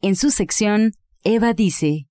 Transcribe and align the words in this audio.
en 0.00 0.16
su 0.16 0.30
sección 0.30 0.92
Eva 1.24 1.52
dice. 1.54 2.06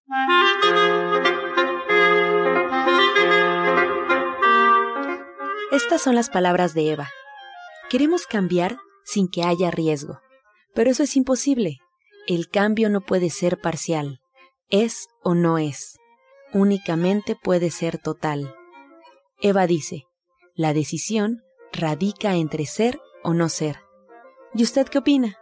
Estas 5.72 6.02
son 6.02 6.16
las 6.16 6.30
palabras 6.30 6.74
de 6.74 6.92
Eva. 6.92 7.10
Queremos 7.90 8.28
cambiar 8.28 8.78
sin 9.06 9.30
que 9.30 9.44
haya 9.44 9.72
riesgo, 9.72 10.20
pero 10.74 10.92
eso 10.92 11.04
es 11.04 11.16
imposible. 11.16 11.78
El 12.28 12.50
cambio 12.50 12.90
no 12.90 13.02
puede 13.02 13.30
ser 13.30 13.60
parcial. 13.60 14.20
Es 14.70 15.08
o 15.24 15.34
no 15.34 15.58
es. 15.58 15.98
Únicamente 16.54 17.38
puede 17.42 17.72
ser 17.72 18.00
total. 18.00 18.54
Eva 19.40 19.66
dice, 19.68 20.08
la 20.56 20.74
decisión 20.74 21.44
radica 21.72 22.36
entre 22.36 22.66
ser 22.66 23.00
o 23.24 23.34
no 23.34 23.48
ser. 23.48 23.80
¿Y 24.54 24.64
usted 24.64 24.88
qué 24.88 24.98
opina? 24.98 25.38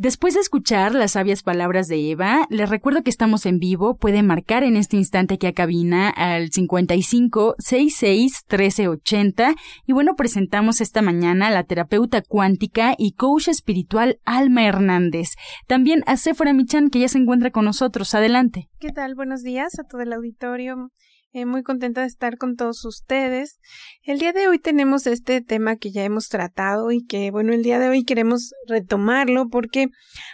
Después 0.00 0.34
de 0.34 0.40
escuchar 0.40 0.94
las 0.94 1.10
sabias 1.10 1.42
palabras 1.42 1.88
de 1.88 2.12
Eva, 2.12 2.46
les 2.50 2.70
recuerdo 2.70 3.02
que 3.02 3.10
estamos 3.10 3.46
en 3.46 3.58
vivo. 3.58 3.96
Pueden 3.96 4.28
marcar 4.28 4.62
en 4.62 4.76
este 4.76 4.96
instante 4.96 5.38
que 5.38 5.48
a 5.48 5.52
cabina 5.52 6.08
al 6.08 6.52
55 6.52 7.56
66 7.58 8.44
1380. 8.48 9.56
Y 9.86 9.92
bueno, 9.92 10.14
presentamos 10.14 10.80
esta 10.80 11.02
mañana 11.02 11.48
a 11.48 11.50
la 11.50 11.64
terapeuta 11.64 12.22
cuántica 12.22 12.94
y 12.96 13.14
coach 13.14 13.48
espiritual 13.48 14.20
Alma 14.24 14.64
Hernández. 14.64 15.30
También 15.66 16.04
a 16.06 16.16
Sephora 16.16 16.52
Michan, 16.52 16.90
que 16.90 17.00
ya 17.00 17.08
se 17.08 17.18
encuentra 17.18 17.50
con 17.50 17.64
nosotros. 17.64 18.14
Adelante. 18.14 18.68
¿Qué 18.78 18.92
tal? 18.92 19.16
Buenos 19.16 19.42
días 19.42 19.80
a 19.80 19.82
todo 19.82 20.02
el 20.02 20.12
auditorio. 20.12 20.92
Eh, 21.38 21.46
muy 21.46 21.62
contenta 21.62 22.00
de 22.00 22.08
estar 22.08 22.36
con 22.36 22.56
todos 22.56 22.84
ustedes. 22.84 23.60
El 24.02 24.18
día 24.18 24.32
de 24.32 24.48
hoy 24.48 24.58
tenemos 24.58 25.06
este 25.06 25.40
tema 25.40 25.76
que 25.76 25.92
ya 25.92 26.02
hemos 26.02 26.26
tratado 26.26 26.90
y 26.90 27.06
que, 27.06 27.30
bueno, 27.30 27.52
el 27.52 27.62
día 27.62 27.78
de 27.78 27.88
hoy 27.88 28.02
queremos 28.02 28.54
retomarlo 28.66 29.48
porque 29.48 29.86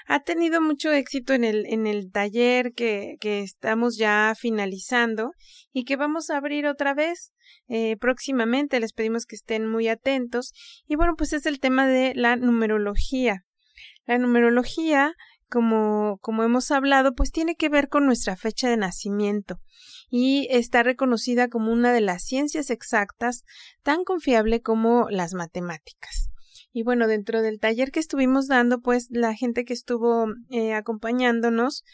ha 0.06 0.20
tenido 0.20 0.62
mucho 0.62 0.92
éxito 0.92 1.34
en 1.34 1.44
el, 1.44 1.66
en 1.66 1.86
el 1.86 2.11
taller 2.11 2.72
que, 2.72 3.16
que 3.20 3.41
estamos 3.41 3.98
ya 3.98 4.33
finalizando 4.34 5.33
y 5.74 5.84
que 5.84 5.96
vamos 5.96 6.30
a 6.30 6.38
abrir 6.38 6.66
otra 6.66 6.94
vez 6.94 7.34
eh, 7.68 7.98
próximamente. 7.98 8.80
Les 8.80 8.94
pedimos 8.94 9.27
que 9.27 9.36
estén 9.36 9.66
muy 9.66 9.89
atentos. 9.89 10.55
Y 10.86 10.96
bueno, 10.96 11.16
pues 11.18 11.34
es 11.34 11.44
el 11.44 11.61
tema 11.61 11.86
de 11.86 12.14
la 12.14 12.36
numerología. 12.36 13.44
La 14.06 14.16
numerología 14.16 15.12
como, 15.55 16.19
como 16.20 16.42
hemos 16.42 16.72
hablado, 16.72 17.14
pues 17.14 17.30
tiene 17.30 17.55
que 17.55 17.69
ver 17.69 17.88
con 17.88 18.06
nuestra 18.06 18.34
fecha 18.34 18.69
de 18.69 18.77
nacimiento 18.77 19.61
y 20.11 20.48
está 20.50 20.83
reconocida 20.83 21.46
como 21.46 21.70
una 21.70 21.92
de 21.92 22.00
las 22.00 22.24
ciencias 22.24 22.70
exactas 22.70 23.44
tan 23.84 24.02
confiable 24.02 24.62
como 24.62 25.08
las 25.11 25.33
matemáticas. 25.33 26.28
Y 26.72 26.83
bueno, 26.83 27.06
dentro 27.06 27.41
del 27.41 27.61
taller 27.61 27.92
que 27.92 28.00
estuvimos 28.00 28.48
dando, 28.48 28.80
pues 28.80 29.06
la 29.11 29.33
gente 29.33 29.64
que 29.64 29.74
estuvo 29.74 30.27
eh, 30.50 30.74
acompañándonos 30.74 31.84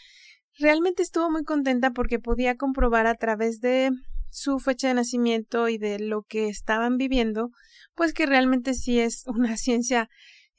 realmente 0.58 1.02
estuvo 1.02 1.30
muy 1.30 1.44
contenta 1.44 1.90
porque 1.90 2.18
podía 2.18 2.56
comprobar 2.56 3.06
a 3.06 3.16
través 3.16 3.60
de 3.60 3.90
su 4.30 4.58
fecha 4.58 4.88
de 4.88 4.94
nacimiento 4.94 5.68
y 5.68 5.76
de 5.76 5.98
lo 5.98 6.22
que 6.22 6.48
estaban 6.48 6.96
viviendo, 6.96 7.50
pues 7.94 8.14
que 8.14 8.24
realmente 8.24 8.72
sí 8.72 9.00
es 9.00 9.24
una 9.26 9.58
ciencia 9.58 10.08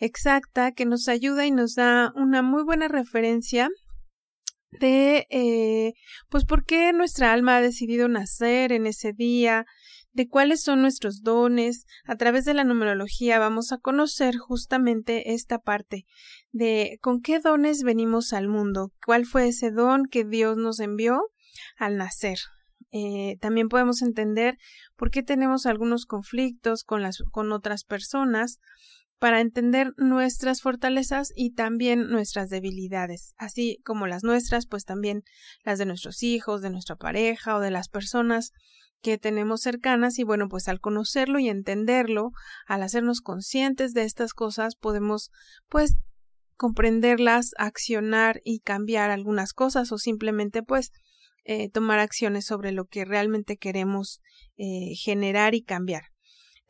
exacta 0.02 0.74
que 0.74 0.86
nos 0.86 1.08
ayuda 1.08 1.46
y 1.46 1.52
nos 1.52 1.76
da 1.76 2.12
una 2.16 2.42
muy 2.42 2.64
buena 2.64 2.88
referencia 2.88 3.70
de 4.72 5.28
eh, 5.30 5.94
pues 6.30 6.46
por 6.46 6.66
qué 6.66 6.92
nuestra 6.92 7.32
alma 7.32 7.58
ha 7.58 7.62
decidido 7.62 8.08
nacer 8.08 8.72
en 8.72 8.88
ese 8.88 9.14
día, 9.14 9.66
de 10.14 10.28
cuáles 10.28 10.64
son 10.64 10.82
nuestros 10.82 11.22
dones. 11.22 11.86
A 12.06 12.16
través 12.16 12.46
de 12.46 12.54
la 12.54 12.64
numerología 12.64 13.40
vamos 13.40 13.72
a 13.72 13.78
conocer 13.78 14.38
justamente 14.38 15.34
esta 15.34 15.60
parte 15.60 16.06
de 16.52 16.98
con 17.02 17.22
qué 17.22 17.40
dones 17.40 17.84
venimos 17.84 18.34
al 18.34 18.48
mundo, 18.48 18.92
cuál 19.06 19.26
fue 19.26 19.48
ese 19.48 19.72
don 19.72 20.06
que 20.06 20.26
Dios 20.26 20.58
nos 20.58 20.80
envió 20.80 21.22
al 21.78 21.98
nacer. 21.98 22.40
Eh, 22.92 23.38
también 23.40 23.70
podemos 23.70 24.02
entender 24.02 24.58
por 24.98 25.12
qué 25.12 25.24
tenemos 25.24 25.66
algunos 25.66 26.06
conflictos 26.06 26.84
con 26.84 27.02
las 27.02 27.20
con 27.32 27.52
otras 27.54 27.86
personas 27.86 28.60
para 29.22 29.40
entender 29.40 29.94
nuestras 29.98 30.64
fortalezas 30.64 31.32
y 31.36 31.54
también 31.54 32.10
nuestras 32.10 32.50
debilidades, 32.50 33.36
así 33.38 33.78
como 33.86 34.08
las 34.08 34.24
nuestras, 34.24 34.66
pues 34.66 34.84
también 34.84 35.22
las 35.64 35.78
de 35.78 35.86
nuestros 35.86 36.24
hijos, 36.24 36.64
de 36.64 36.72
nuestra 36.72 36.96
pareja 36.96 37.56
o 37.56 37.60
de 37.60 37.70
las 37.70 37.88
personas 37.88 38.50
que 39.04 39.20
tenemos 39.20 39.62
cercanas 39.62 40.18
y 40.18 40.24
bueno, 40.24 40.50
pues 40.50 40.68
al 40.68 40.80
conocerlo 40.80 41.38
y 41.38 41.50
entenderlo, 41.50 42.32
al 42.66 42.82
hacernos 42.82 43.22
conscientes 43.22 43.94
de 43.94 44.06
estas 44.06 44.34
cosas, 44.34 44.74
podemos 44.76 45.30
pues 45.70 45.98
comprenderlas, 46.58 47.52
accionar 47.60 48.42
y 48.44 48.62
cambiar 48.62 49.12
algunas 49.12 49.54
cosas 49.54 49.92
o 49.92 50.00
simplemente 50.00 50.64
pues 50.64 50.90
eh, 51.44 51.70
tomar 51.70 52.00
acciones 52.00 52.46
sobre 52.46 52.72
lo 52.72 52.86
que 52.86 53.06
realmente 53.06 53.58
queremos 53.58 54.20
eh, 54.58 54.96
generar 54.96 55.54
y 55.54 55.62
cambiar. 55.62 56.11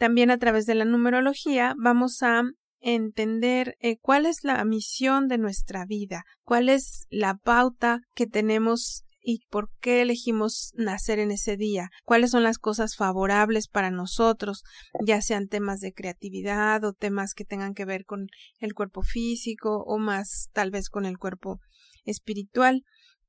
También 0.01 0.31
a 0.31 0.39
través 0.39 0.66
de 0.66 0.73
la 0.73 0.84
numerología 0.84 1.75
vamos 1.78 2.23
a 2.23 2.41
entender 2.79 3.75
eh, 3.81 3.97
cuál 4.01 4.25
es 4.25 4.44
la 4.44 4.66
misión 4.66 5.28
de 5.28 5.38
nuestra 5.38 5.85
vida, 5.85 6.23
cuál 6.44 6.69
es 6.69 7.06
la 7.12 7.35
pauta 7.35 8.01
que 8.16 8.25
tenemos 8.25 9.06
y 9.22 9.45
por 9.51 9.69
qué 9.79 10.01
elegimos 10.01 10.72
nacer 10.73 11.19
en 11.19 11.29
ese 11.29 11.56
día, 11.56 11.91
cuáles 12.03 12.31
son 12.31 12.41
las 12.41 12.57
cosas 12.57 12.95
favorables 12.95 13.67
para 13.67 13.91
nosotros, 13.91 14.63
ya 15.06 15.22
sean 15.22 15.47
temas 15.47 15.81
de 15.81 15.94
creatividad 15.94 16.83
o 16.83 16.94
temas 16.94 17.35
que 17.35 17.45
tengan 17.45 17.75
que 17.75 17.85
ver 17.85 18.03
con 18.06 18.25
el 18.57 18.73
cuerpo 18.73 19.03
físico 19.03 19.83
o 19.85 20.00
más 20.00 20.50
tal 20.51 20.72
vez 20.72 20.89
con 20.89 21.06
el 21.06 21.19
cuerpo 21.19 21.59
espiritual. 22.06 22.83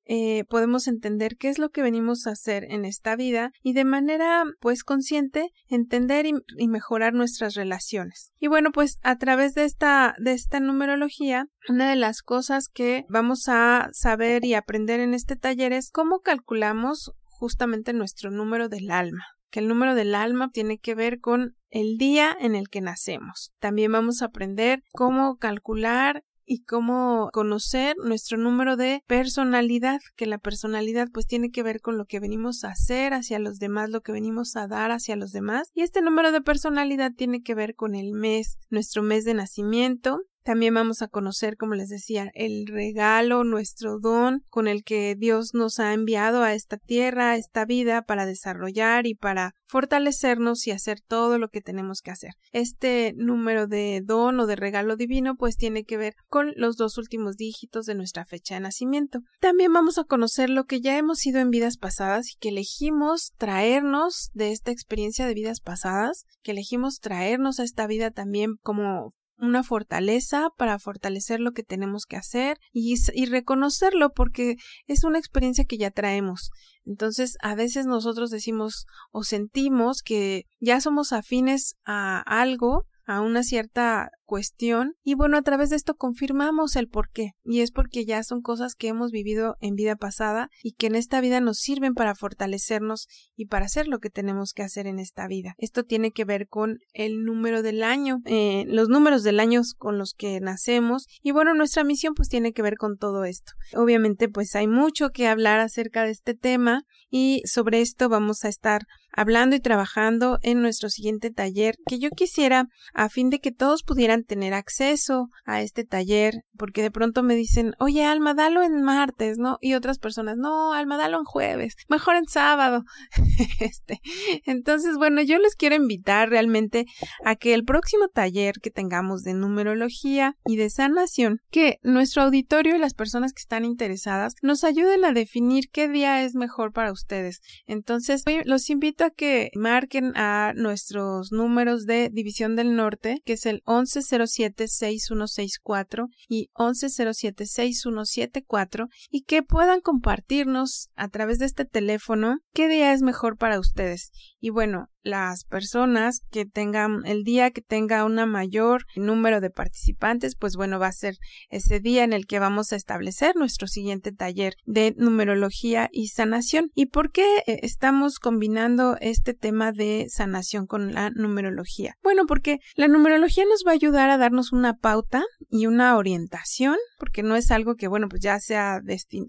Eh, 0.05 0.45
podemos 0.49 0.89
entender 0.89 1.37
qué 1.37 1.49
es 1.49 1.59
lo 1.59 1.71
que 1.71 1.83
venimos 1.83 2.27
a 2.27 2.31
hacer 2.33 2.65
en 2.65 2.85
esta 2.85 3.15
vida 3.15 3.53
y 3.63 3.73
de 3.73 3.85
manera 3.85 4.45
pues 4.61 4.83
consciente 4.83 5.51
entender 5.69 6.27
y, 6.27 6.35
y, 6.57 6.69
mejorar 6.69 7.15
nuestras 7.15 7.55
relaciones. 7.55 8.33
Y 8.41 8.49
bueno 8.49 8.73
pues 8.73 8.99
a 9.03 9.17
través 9.17 9.55
de 9.55 9.65
esta 9.65 10.15
de 10.19 10.33
esta 10.33 10.59
numerología 10.61 11.47
una 11.69 11.89
de 11.89 11.97
las 11.97 12.23
cosas 12.23 12.69
que 12.69 13.05
vamos 13.09 13.49
a 13.49 13.91
saber 13.93 14.45
y 14.45 14.55
aprender 14.55 15.01
en 15.01 15.15
este 15.15 15.37
taller 15.37 15.73
es 15.73 15.91
cómo 15.91 16.21
calculamos 16.21 17.13
justamente 17.23 17.93
nuestro 17.93 18.31
número 18.31 18.69
del 18.69 18.91
alma 18.91 19.25
que 19.53 19.61
el 19.61 19.69
número 19.69 19.95
del 19.95 20.15
alma 20.15 20.51
tiene 20.51 20.79
que 20.79 20.95
ver 20.95 21.21
con 21.21 21.57
el 21.69 21.99
día 21.99 22.35
en 22.41 22.55
el 22.55 22.71
que 22.71 22.81
nacemos. 22.81 23.53
También 23.61 23.93
vamos 23.93 24.23
a 24.23 24.27
aprender 24.27 24.83
cómo 24.93 25.37
calcular 25.37 26.25
y 26.45 26.65
cómo 26.65 27.29
conocer 27.33 27.97
nuestro 28.05 28.39
número 28.39 28.77
de 28.77 29.03
personalidad, 29.07 30.01
que 30.17 30.27
la 30.27 30.39
personalidad 30.39 31.09
pues 31.13 31.27
tiene 31.27 31.51
que 31.51 31.63
ver 31.63 31.81
con 31.81 31.99
lo 31.99 32.07
que 32.07 32.21
venimos 32.21 32.65
a 32.65 32.71
hacer 32.71 33.15
hacia 33.15 33.39
los 33.39 33.59
demás, 33.59 33.91
lo 33.91 34.01
que 34.01 34.13
venimos 34.13 34.57
a 34.57 34.67
dar 34.67 34.91
hacia 34.91 35.17
los 35.17 35.33
demás. 35.33 35.69
Y 35.75 35.83
este 35.83 36.03
número 36.03 36.33
de 36.33 36.41
personalidad 36.41 37.13
tiene 37.17 37.43
que 37.43 37.55
ver 37.55 37.75
con 37.75 37.95
el 37.95 38.13
mes, 38.13 38.59
nuestro 38.71 39.03
mes 39.03 39.25
de 39.25 39.35
nacimiento, 39.35 40.21
también 40.43 40.75
vamos 40.75 41.03
a 41.03 41.09
conocer, 41.09 41.57
como 41.57 41.75
les 41.75 41.89
decía, 41.89 42.31
el 42.35 42.67
regalo, 42.67 43.45
nuestro 43.45 43.99
don 43.99 44.45
con 44.49 44.69
el 44.69 44.85
que 44.85 45.15
Dios 45.17 45.55
nos 45.55 45.79
ha 45.81 45.93
enviado 45.93 46.43
a 46.43 46.55
esta 46.55 46.77
tierra, 46.77 47.31
a 47.31 47.37
esta 47.37 47.65
vida, 47.65 48.03
para 48.03 48.27
desarrollar 48.27 49.07
y 49.07 49.15
para 49.15 49.55
fortalecernos 49.67 50.67
y 50.67 50.71
hacer 50.71 51.01
todo 51.01 51.39
lo 51.39 51.49
que 51.49 51.63
tenemos 51.63 52.01
que 52.03 52.11
hacer. 52.11 52.33
Este 52.53 53.15
número 53.17 53.67
de 53.67 54.03
don 54.05 54.39
o 54.41 54.47
de 54.47 54.57
regalo 54.57 54.97
divino 54.97 55.37
pues 55.37 55.57
tiene 55.57 55.85
que 55.85 55.97
ver 55.97 56.15
con 56.29 56.53
los 56.57 56.77
dos 56.77 56.99
últimos 56.99 57.37
dígitos 57.37 57.87
de 57.87 57.95
nuestra 57.95 58.27
fecha 58.27 58.55
de 58.55 58.61
nacimiento. 58.61 59.21
También 59.41 59.73
vamos 59.73 59.97
a 59.99 60.05
conocer 60.05 60.51
lo 60.51 60.65
que 60.65 60.81
ya 60.81 60.99
hemos 60.99 61.19
sido 61.19 61.41
en 61.41 61.51
vidas 61.51 61.79
pasadas 61.79 62.31
y 62.31 62.39
que 62.39 62.51
elegimos 62.51 63.33
traernos 63.39 64.31
de 64.35 64.53
esta 64.53 64.73
experiencia 64.73 65.27
de 65.27 65.35
vidas 65.35 65.61
pasadas, 65.61 66.27
que 66.43 66.51
elegimos 66.51 66.99
traernos 66.99 67.59
a 67.59 67.65
esta 67.65 67.87
vida 67.87 68.11
también 68.11 68.57
como 68.63 69.13
una 69.39 69.63
fortaleza 69.63 70.51
para 70.57 70.79
fortalecer 70.79 71.41
lo 71.41 71.53
que 71.53 71.63
tenemos 71.63 72.07
que 72.07 72.17
hacer 72.17 72.59
y, 72.73 72.95
y, 73.13 73.27
reconocerlo 73.27 74.13
porque 74.13 74.57
es 74.87 75.05
una 75.05 75.19
experiencia 75.19 75.65
que 75.65 75.79
ya 75.79 75.91
traemos. 75.91 76.51
Entonces, 76.85 77.37
a 77.41 77.55
veces 77.55 77.87
nosotros 77.87 78.31
decimos 78.31 78.87
o 79.11 79.25
sentimos 79.25 80.03
que 80.03 80.47
ya 80.61 80.81
somos 80.81 81.13
afines 81.13 81.77
a 81.85 82.21
algo 82.21 82.87
a 83.07 83.21
una 83.21 83.43
cierta 83.43 84.11
cuestión 84.25 84.95
y 85.03 85.15
bueno, 85.15 85.37
a 85.37 85.43
través 85.43 85.71
de 85.71 85.77
esto 85.77 85.95
confirmamos 85.95 86.77
el 86.77 86.89
por 86.89 87.11
qué 87.11 87.33
y 87.45 87.61
es 87.61 87.71
porque 87.71 88.05
ya 88.05 88.23
son 88.23 88.41
cosas 88.41 88.75
que 88.75 88.89
hemos 88.89 89.11
vivido 89.11 89.57
en 89.61 89.75
vida 89.75 89.97
pasada 89.97 90.49
y 90.63 90.73
que 90.73 90.87
en 90.87 90.95
esta 90.95 91.21
vida 91.21 91.41
nos 91.41 91.59
sirven 91.59 91.95
para 91.95 92.15
fortalecernos 92.15 93.09
y 93.37 93.47
para 93.47 93.67
hacer 93.67 93.89
lo 93.89 93.99
que 93.99 94.11
tenemos 94.11 94.53
que 94.53 94.63
hacer 94.63 94.87
en 94.87 94.99
esta 94.99 95.27
vida. 95.27 95.55
Esto 95.59 95.85
tiene 95.85 96.13
que 96.13 96.25
ver 96.25 96.49
con 96.49 96.79
el 96.95 97.25
número 97.25 97.63
del 97.63 97.83
año, 97.83 98.21
eh, 98.25 98.65
los 98.69 98.89
números 98.89 99.23
del 99.23 99.41
año 99.41 99.61
con 99.77 99.99
los 99.99 100.15
que 100.15 100.41
nacemos 100.41 101.07
y 101.23 101.33
bueno, 101.33 101.55
nuestra 101.55 101.85
misión 101.85 102.15
pues 102.15 102.29
tiene 102.29 102.53
que 102.53 102.63
ver 102.63 102.77
con 102.77 102.97
todo 102.97 103.25
esto. 103.25 103.53
Obviamente 103.75 104.29
pues 104.29 104.55
hay 104.55 104.67
mucho 104.67 105.11
que 105.11 105.29
hablar 105.29 105.61
acerca 105.61 106.05
de 106.05 106.11
este 106.11 106.35
tema 106.35 106.85
y 107.11 107.43
sobre 107.45 107.81
esto 107.81 108.09
vamos 108.09 108.45
a 108.45 108.49
estar 108.49 108.87
hablando 109.13 109.57
y 109.57 109.61
trabajando 109.61 110.39
en 110.43 110.63
nuestro 110.63 110.89
siguiente 110.89 111.31
taller 111.31 111.77
que 111.87 111.99
yo 111.99 112.11
quisiera 112.11 112.69
a 112.95 113.09
fin 113.09 113.31
de 113.31 113.41
que 113.41 113.53
todos 113.53 113.83
pudieran 113.83 114.25
tener 114.25 114.55
acceso 114.55 115.29
a 115.45 115.63
este 115.63 115.85
taller 115.85 116.45
porque 116.57 116.83
de 116.83 116.91
pronto 116.91 117.23
me 117.23 117.35
dicen 117.35 117.75
oye 117.79 118.05
Alma 118.05 118.35
dalo 118.35 118.63
en 118.63 118.83
martes 118.83 119.39
no 119.39 119.59
y 119.61 119.75
otras 119.75 119.99
personas 119.99 120.37
no 120.37 120.73
Alma 120.73 120.97
dalo 120.97 121.19
en 121.19 121.25
jueves 121.25 121.77
mejor 121.89 122.17
en 122.17 122.27
sábado 122.27 122.85
este 123.61 124.01
entonces 124.47 124.97
bueno 124.97 125.23
yo 125.23 125.39
les 125.39 125.57
quiero 125.57 125.75
invitar 125.75 126.31
realmente 126.31 126.87
a 127.25 127.37
que 127.37 127.55
el 127.55 127.65
próximo 127.65 128.09
taller 128.09 128.55
que 128.61 128.71
tengamos 128.71 129.23
de 129.23 129.35
numerología 129.35 130.37
y 130.47 130.57
de 130.57 130.71
sanación 130.71 131.41
que 131.51 131.79
nuestro 131.83 132.23
auditorio 132.23 132.77
y 132.77 132.79
las 132.79 132.95
personas 132.95 133.33
que 133.33 133.41
están 133.41 133.65
interesadas 133.65 134.35
nos 134.43 134.65
ayuden 134.65 135.05
a 135.05 135.13
definir 135.13 135.69
qué 135.71 135.89
día 135.89 136.25
es 136.25 136.35
mejor 136.35 136.73
para 136.73 136.93
ustedes. 136.93 137.41
Entonces 137.67 138.25
los 138.45 138.71
invito 138.71 139.02
que 139.11 139.51
marquen 139.55 140.13
a 140.17 140.53
nuestros 140.55 141.33
números 141.33 141.87
de 141.87 142.11
División 142.13 142.55
del 142.57 142.77
Norte, 142.77 143.23
que 143.25 143.33
es 143.35 143.47
el 143.47 143.63
1107-6164 143.65 146.09
y 146.29 146.51
1107-6174, 146.55 148.89
y 149.11 149.23
que 149.23 149.43
puedan 149.43 149.81
compartirnos 149.81 150.91
a 150.95 151.09
través 151.09 151.39
de 151.39 151.47
este 151.47 151.65
teléfono 151.65 152.39
qué 152.53 152.69
día 152.69 152.93
es 152.93 153.03
mejor 153.03 153.37
para 153.37 153.59
ustedes. 153.59 154.13
Y 154.41 154.51
bueno, 154.51 154.92
las 155.03 155.45
personas 155.45 156.21
que 156.31 156.47
tengan 156.47 157.03
el 157.05 157.25
día 157.25 157.51
que 157.51 157.63
tenga 157.63 158.05
un 158.05 158.13
mayor 158.29 158.85
número 158.95 159.41
de 159.41 159.51
participantes, 159.51 160.37
pues 160.37 160.57
bueno, 160.57 160.79
va 160.79 160.89
a 160.89 160.93
ser 160.93 161.17
ese 161.51 161.81
día 161.81 162.05
en 162.05 162.13
el 162.13 162.27
que 162.27 162.39
vamos 162.39 162.73
a 162.73 162.77
establecer 162.77 163.37
nuestro 163.37 163.67
siguiente 163.67 164.13
taller 164.13 164.55
de 164.65 164.95
numerología 164.97 165.89
y 165.93 166.09
sanación. 166.09 166.71
¿Y 166.75 166.87
por 166.87 167.11
qué 167.11 167.39
eh, 167.47 167.61
estamos 167.63 168.19
combinando 168.19 168.97
este 169.01 169.35
tema 169.35 169.73
de 169.73 170.07
sanación 170.09 170.67
con 170.67 170.93
la 170.95 171.11
numerología? 171.11 171.95
Bueno, 172.03 172.27
porque 172.27 172.59
la 172.77 172.89
numerología 172.89 173.45
nos 173.45 173.65
va 173.67 173.73
a 173.73 173.75
ayudar 173.75 174.11
a 174.11 174.19
darnos 174.19 174.53
una 174.53 174.75
pauta 174.75 175.25
y 175.51 175.67
una 175.67 175.97
orientación, 175.97 176.77
porque 176.99 177.23
no 177.23 177.37
es 177.37 177.51
algo 177.51 177.75
que, 177.75 177.89
bueno, 177.89 178.09
pues 178.09 178.23
ya 178.23 178.39
sea 178.39 178.81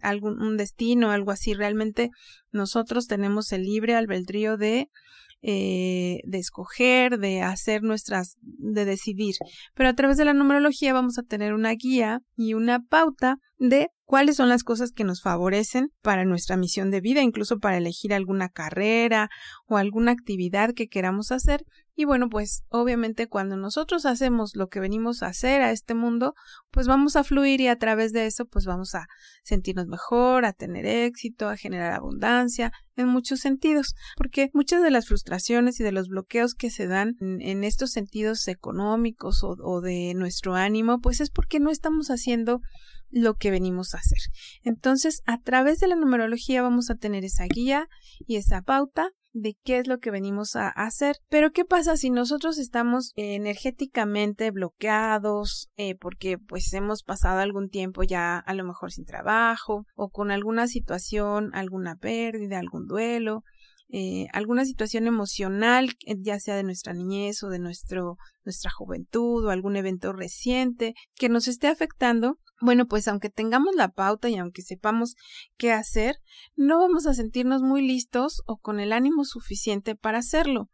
algún, 0.01 0.41
un 0.41 0.57
destino, 0.57 1.11
algo 1.11 1.31
así, 1.31 1.53
realmente 1.53 2.09
nosotros 2.51 3.07
tenemos 3.07 3.51
el 3.51 3.63
libre 3.63 3.95
albedrío 3.95 4.57
de 4.57 4.89
eh, 5.45 6.21
de 6.23 6.37
escoger, 6.37 7.19
de 7.19 7.41
hacer 7.41 7.83
nuestras, 7.83 8.37
de 8.41 8.85
decidir. 8.85 9.35
Pero 9.75 9.89
a 9.89 9.93
través 9.93 10.15
de 10.15 10.23
la 10.23 10.33
numerología 10.33 10.93
vamos 10.93 11.19
a 11.19 11.23
tener 11.23 11.53
una 11.53 11.71
guía 11.71 12.21
y 12.37 12.53
una 12.53 12.79
pauta 12.79 13.35
de 13.57 13.89
cuáles 14.05 14.37
son 14.37 14.47
las 14.47 14.63
cosas 14.63 14.91
que 14.91 15.03
nos 15.03 15.21
favorecen 15.21 15.89
para 16.01 16.23
nuestra 16.23 16.55
misión 16.55 16.91
de 16.91 17.01
vida, 17.01 17.21
incluso 17.21 17.59
para 17.59 17.77
elegir 17.77 18.13
alguna 18.13 18.47
carrera 18.47 19.29
o 19.67 19.75
alguna 19.75 20.13
actividad 20.13 20.71
que 20.73 20.87
queramos 20.87 21.31
hacer. 21.33 21.63
Y 21.95 22.05
bueno, 22.05 22.27
pues 22.27 22.63
obviamente 22.69 23.27
cuando 23.27 23.55
nosotros 23.55 24.05
hacemos 24.05 24.55
lo 24.55 24.67
que 24.67 24.79
venimos 24.79 25.21
a 25.21 25.27
hacer 25.27 25.61
a 25.61 25.71
este 25.71 25.93
mundo, 25.93 26.33
pues 26.71 26.87
vamos 26.87 27.15
a 27.15 27.23
fluir 27.23 27.61
y 27.61 27.67
a 27.67 27.77
través 27.77 28.13
de 28.13 28.25
eso 28.25 28.45
pues 28.45 28.65
vamos 28.65 28.95
a 28.95 29.05
sentirnos 29.43 29.87
mejor, 29.87 30.45
a 30.45 30.53
tener 30.53 30.85
éxito, 30.85 31.49
a 31.49 31.57
generar 31.57 31.93
abundancia 31.93 32.71
en 32.95 33.07
muchos 33.07 33.39
sentidos, 33.41 33.93
porque 34.17 34.49
muchas 34.53 34.81
de 34.81 34.91
las 34.91 35.07
frustraciones 35.07 35.79
y 35.79 35.83
de 35.83 35.91
los 35.91 36.07
bloqueos 36.07 36.55
que 36.55 36.69
se 36.69 36.87
dan 36.87 37.15
en, 37.19 37.63
estos 37.63 37.91
sentidos 37.91 38.47
económicos 38.47 39.43
o 39.43 39.81
de 39.81 40.13
nuestro 40.15 40.55
ánimo, 40.55 40.99
pues 40.99 41.21
es 41.21 41.29
porque 41.29 41.59
no 41.59 41.69
estamos 41.69 42.09
haciendo 42.09 42.61
lo 43.13 43.35
que 43.35 43.51
venimos 43.51 43.93
a 43.93 43.99
hacer. 43.99 44.17
Entonces, 44.63 45.21
a 45.25 45.39
través 45.39 45.79
de 45.79 45.87
la 45.87 45.95
numerología 45.95 46.61
vamos 46.61 46.89
a 46.89 46.95
tener 46.95 47.23
esa 47.23 47.45
guía 47.45 47.87
y 48.25 48.37
esa 48.37 48.61
pauta 48.61 49.11
de 49.33 49.57
qué 49.63 49.79
es 49.79 49.87
lo 49.87 49.99
que 49.99 50.11
venimos 50.11 50.55
a 50.55 50.69
hacer. 50.69 51.17
Pero 51.29 51.51
¿qué 51.51 51.65
pasa 51.65 51.97
si 51.97 52.09
nosotros 52.09 52.57
estamos 52.57 53.11
energéticamente 53.15 54.51
bloqueados 54.51 55.69
eh, 55.75 55.95
porque 55.95 56.37
pues 56.37 56.71
hemos 56.73 57.03
pasado 57.03 57.39
algún 57.39 57.69
tiempo 57.69 58.03
ya 58.03 58.37
a 58.37 58.53
lo 58.53 58.63
mejor 58.63 58.91
sin 58.91 59.05
trabajo 59.05 59.85
o 59.95 60.09
con 60.09 60.31
alguna 60.31 60.67
situación, 60.67 61.49
alguna 61.53 61.95
pérdida, 61.95 62.59
algún 62.59 62.87
duelo? 62.87 63.43
Eh, 63.95 64.25
alguna 64.33 64.65
situación 64.65 65.05
emocional, 65.05 65.91
eh, 66.07 66.15
ya 66.19 66.39
sea 66.39 66.55
de 66.55 66.63
nuestra 66.63 66.93
niñez 66.93 67.43
o 67.43 67.49
de 67.49 67.59
nuestro, 67.59 68.17
nuestra 68.43 68.71
juventud 68.71 69.45
o 69.45 69.51
algún 69.51 69.75
evento 69.75 70.13
reciente 70.13 70.95
que 71.15 71.29
nos 71.29 71.47
esté 71.47 71.67
afectando, 71.67 72.39
bueno, 72.61 72.85
pues 72.87 73.07
aunque 73.07 73.29
tengamos 73.29 73.75
la 73.75 73.89
pauta 73.89 74.29
y 74.29 74.37
aunque 74.37 74.61
sepamos 74.61 75.15
qué 75.57 75.71
hacer, 75.71 76.15
no 76.55 76.79
vamos 76.79 77.07
a 77.07 77.13
sentirnos 77.13 77.61
muy 77.61 77.85
listos 77.85 78.41
o 78.45 78.57
con 78.57 78.79
el 78.79 78.93
ánimo 78.93 79.25
suficiente 79.25 79.95
para 79.95 80.19
hacerlo. 80.19 80.69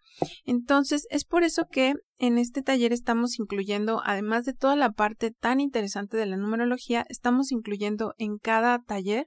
Entonces, 0.46 1.08
es 1.10 1.26
por 1.26 1.44
eso 1.44 1.66
que 1.72 1.94
en 2.18 2.38
este 2.38 2.62
taller 2.62 2.94
estamos 2.94 3.40
incluyendo, 3.40 4.02
además 4.04 4.46
de 4.46 4.54
toda 4.54 4.76
la 4.76 4.92
parte 4.92 5.32
tan 5.32 5.60
interesante 5.60 6.18
de 6.18 6.26
la 6.26 6.38
numerología, 6.38 7.06
estamos 7.10 7.52
incluyendo 7.52 8.14
en 8.18 8.38
cada 8.38 8.80
taller 8.80 9.26